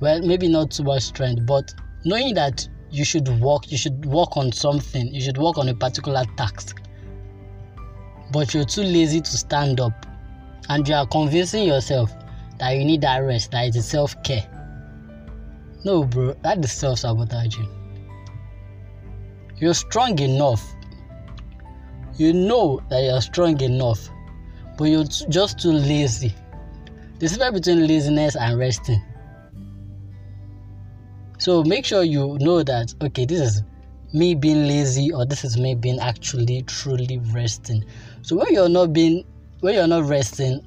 well 0.00 0.20
maybe 0.22 0.48
not 0.48 0.70
too 0.70 0.82
much 0.82 1.02
strength 1.02 1.44
but 1.46 1.72
knowing 2.04 2.34
that 2.34 2.68
you 2.90 3.04
should 3.04 3.28
work 3.40 3.70
you 3.70 3.78
should 3.78 4.04
work 4.04 4.36
on 4.36 4.52
something 4.52 5.12
you 5.12 5.20
should 5.20 5.38
work 5.38 5.58
on 5.58 5.68
a 5.68 5.74
particular 5.74 6.24
task 6.36 6.80
but 8.32 8.52
you're 8.52 8.64
too 8.64 8.82
lazy 8.82 9.20
to 9.20 9.36
stand 9.36 9.80
up 9.80 10.06
and 10.68 10.88
you 10.88 10.94
are 10.94 11.06
convincing 11.06 11.64
yourself 11.64 12.12
that 12.58 12.72
you 12.72 12.84
need 12.84 13.00
that 13.02 13.18
rest, 13.18 13.50
that 13.50 13.66
it 13.68 13.76
is 13.76 13.86
self 13.86 14.20
care. 14.22 14.46
No, 15.84 16.04
bro, 16.04 16.34
that 16.42 16.64
is 16.64 16.72
self 16.72 17.00
sabotaging. 17.00 17.68
You're 19.58 19.74
strong 19.74 20.18
enough. 20.18 20.74
You 22.16 22.32
know 22.32 22.80
that 22.90 23.02
you're 23.02 23.20
strong 23.20 23.60
enough, 23.60 24.08
but 24.78 24.84
you're 24.84 25.04
just 25.04 25.58
too 25.58 25.72
lazy. 25.72 26.34
A 27.16 27.18
difference 27.18 27.60
between 27.60 27.86
laziness 27.86 28.36
and 28.36 28.58
resting. 28.58 29.02
So 31.38 31.62
make 31.64 31.84
sure 31.84 32.02
you 32.02 32.38
know 32.40 32.62
that 32.62 32.94
okay, 33.02 33.26
this 33.26 33.40
is 33.40 33.62
me 34.12 34.34
being 34.34 34.68
lazy 34.68 35.12
or 35.12 35.26
this 35.26 35.44
is 35.44 35.58
me 35.58 35.74
being 35.74 35.98
actually 35.98 36.62
truly 36.62 37.18
resting. 37.32 37.84
So 38.22 38.36
when 38.36 38.52
you're 38.52 38.68
not 38.68 38.92
being 38.92 39.24
when 39.60 39.74
you're 39.74 39.86
not 39.88 40.04
resting 40.04 40.60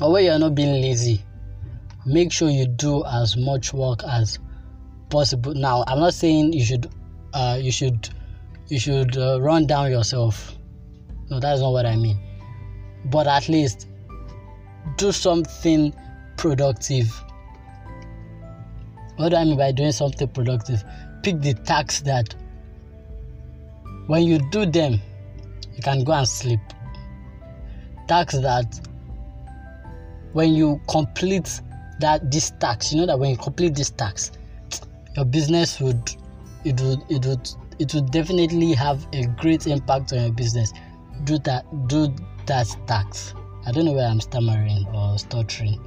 or 0.00 0.12
when 0.12 0.24
you're 0.24 0.38
not 0.38 0.54
being 0.54 0.80
lazy, 0.80 1.22
make 2.04 2.32
sure 2.32 2.48
you 2.48 2.66
do 2.66 3.04
as 3.04 3.36
much 3.36 3.72
work 3.72 4.02
as 4.04 4.38
possible. 5.10 5.54
Now, 5.54 5.84
I'm 5.86 5.98
not 5.98 6.14
saying 6.14 6.52
you 6.52 6.64
should 6.64 6.90
uh, 7.34 7.58
you 7.60 7.72
should 7.72 8.08
you 8.68 8.78
should 8.78 9.16
uh, 9.16 9.40
run 9.40 9.66
down 9.66 9.90
yourself. 9.90 10.56
No, 11.30 11.40
that's 11.40 11.60
not 11.60 11.72
what 11.72 11.86
I 11.86 11.96
mean. 11.96 12.18
But 13.06 13.26
at 13.26 13.48
least 13.48 13.88
do 14.96 15.10
something 15.12 15.92
productive 16.36 17.22
what 19.16 19.30
do 19.30 19.36
I 19.36 19.44
mean 19.44 19.56
by 19.56 19.72
doing 19.72 19.92
something 19.92 20.28
productive? 20.28 20.84
Pick 21.22 21.40
the 21.40 21.54
tasks 21.54 22.00
that 22.02 22.34
when 24.06 24.22
you 24.22 24.38
do 24.50 24.66
them, 24.66 25.00
you 25.74 25.82
can 25.82 26.04
go 26.04 26.12
and 26.12 26.28
sleep. 26.28 26.60
Tasks 28.08 28.38
that 28.40 28.80
when 30.32 30.54
you 30.54 30.80
complete 30.88 31.60
that 32.00 32.30
these 32.30 32.50
tasks, 32.52 32.92
you 32.92 33.00
know 33.00 33.06
that 33.06 33.18
when 33.18 33.30
you 33.30 33.36
complete 33.36 33.74
these 33.74 33.90
tasks, 33.90 34.36
your 35.16 35.24
business 35.24 35.80
would 35.80 36.14
it 36.64 36.80
would 36.80 37.00
it 37.08 37.24
would 37.26 37.48
it 37.78 37.94
would 37.94 38.10
definitely 38.10 38.72
have 38.74 39.06
a 39.12 39.26
great 39.26 39.66
impact 39.66 40.12
on 40.12 40.20
your 40.20 40.32
business. 40.32 40.72
Do 41.24 41.38
that 41.40 41.64
do 41.88 42.14
that 42.46 42.68
task. 42.86 43.34
I 43.66 43.72
don't 43.72 43.86
know 43.86 43.92
where 43.92 44.08
I'm 44.08 44.20
stammering 44.20 44.86
or 44.94 45.18
stuttering. 45.18 45.80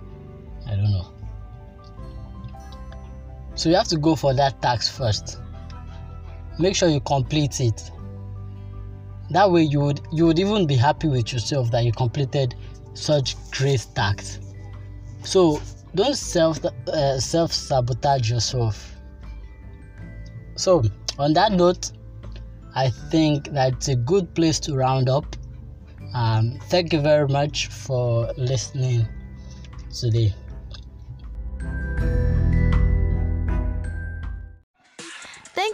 I 0.68 0.76
don't 0.76 0.92
know. 0.92 1.19
So 3.60 3.68
you 3.68 3.76
have 3.76 3.90
to 3.90 3.98
go 3.98 4.16
for 4.16 4.34
that 4.36 4.62
task 4.62 4.94
first. 4.94 5.38
Make 6.60 6.78
sure 6.78 6.88
you 6.88 7.02
complete 7.02 7.60
it. 7.60 7.92
That 9.32 9.52
way 9.52 9.64
you 9.64 9.82
would 9.82 10.00
you 10.14 10.28
would 10.28 10.40
even 10.40 10.66
be 10.66 10.76
happy 10.76 11.10
with 11.10 11.34
yourself 11.34 11.70
that 11.72 11.84
you 11.84 11.92
completed 11.92 12.56
such 12.94 13.36
great 13.52 13.86
tasks. 13.96 14.40
So 15.26 15.62
don't 15.94 16.16
self 16.16 16.64
uh, 16.64 17.20
self 17.20 17.52
sabotage 17.52 18.32
yourself. 18.32 18.96
So 20.56 20.82
on 21.18 21.34
that 21.34 21.52
note, 21.52 21.92
I 22.76 22.90
think 23.12 23.50
that's 23.50 23.90
a 23.90 23.96
good 23.98 24.34
place 24.36 24.62
to 24.62 24.76
round 24.78 25.10
up. 25.10 25.36
Um, 26.14 26.60
thank 26.70 26.94
you 26.94 27.02
very 27.02 27.28
much 27.28 27.68
for 27.68 28.32
listening 28.38 29.06
today. 29.94 30.34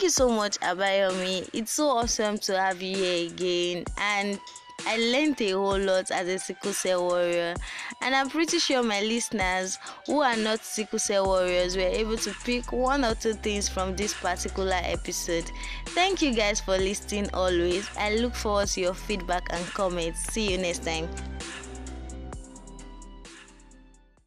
You 0.05 0.09
so 0.11 0.29
much, 0.29 0.59
Abayomi. 0.59 1.49
It's 1.51 1.71
so 1.71 1.87
awesome 1.87 2.37
to 2.39 2.55
have 2.59 2.79
you 2.79 2.95
here 2.95 3.27
again. 3.31 3.85
And 3.97 4.39
I 4.85 4.97
learned 4.97 5.41
a 5.41 5.51
whole 5.51 5.79
lot 5.79 6.11
as 6.11 6.27
a 6.27 6.37
sickle 6.37 6.73
cell 6.73 7.03
warrior, 7.07 7.55
and 8.01 8.13
I'm 8.13 8.29
pretty 8.29 8.59
sure 8.59 8.83
my 8.83 9.01
listeners 9.01 9.79
who 10.05 10.21
are 10.21 10.35
not 10.37 10.59
sickle 10.63 10.99
cell 10.99 11.25
warriors 11.25 11.75
were 11.75 11.81
able 12.01 12.17
to 12.17 12.31
pick 12.43 12.71
one 12.71 13.03
or 13.03 13.15
two 13.15 13.33
things 13.33 13.67
from 13.67 13.95
this 13.95 14.13
particular 14.13 14.79
episode. 14.83 15.49
Thank 15.87 16.21
you 16.21 16.35
guys 16.35 16.61
for 16.61 16.77
listening 16.77 17.27
always. 17.33 17.89
I 17.97 18.15
look 18.17 18.35
forward 18.35 18.67
to 18.69 18.81
your 18.81 18.93
feedback 18.93 19.47
and 19.49 19.65
comments. 19.73 20.19
See 20.31 20.51
you 20.51 20.59
next 20.59 20.83
time. 20.85 21.09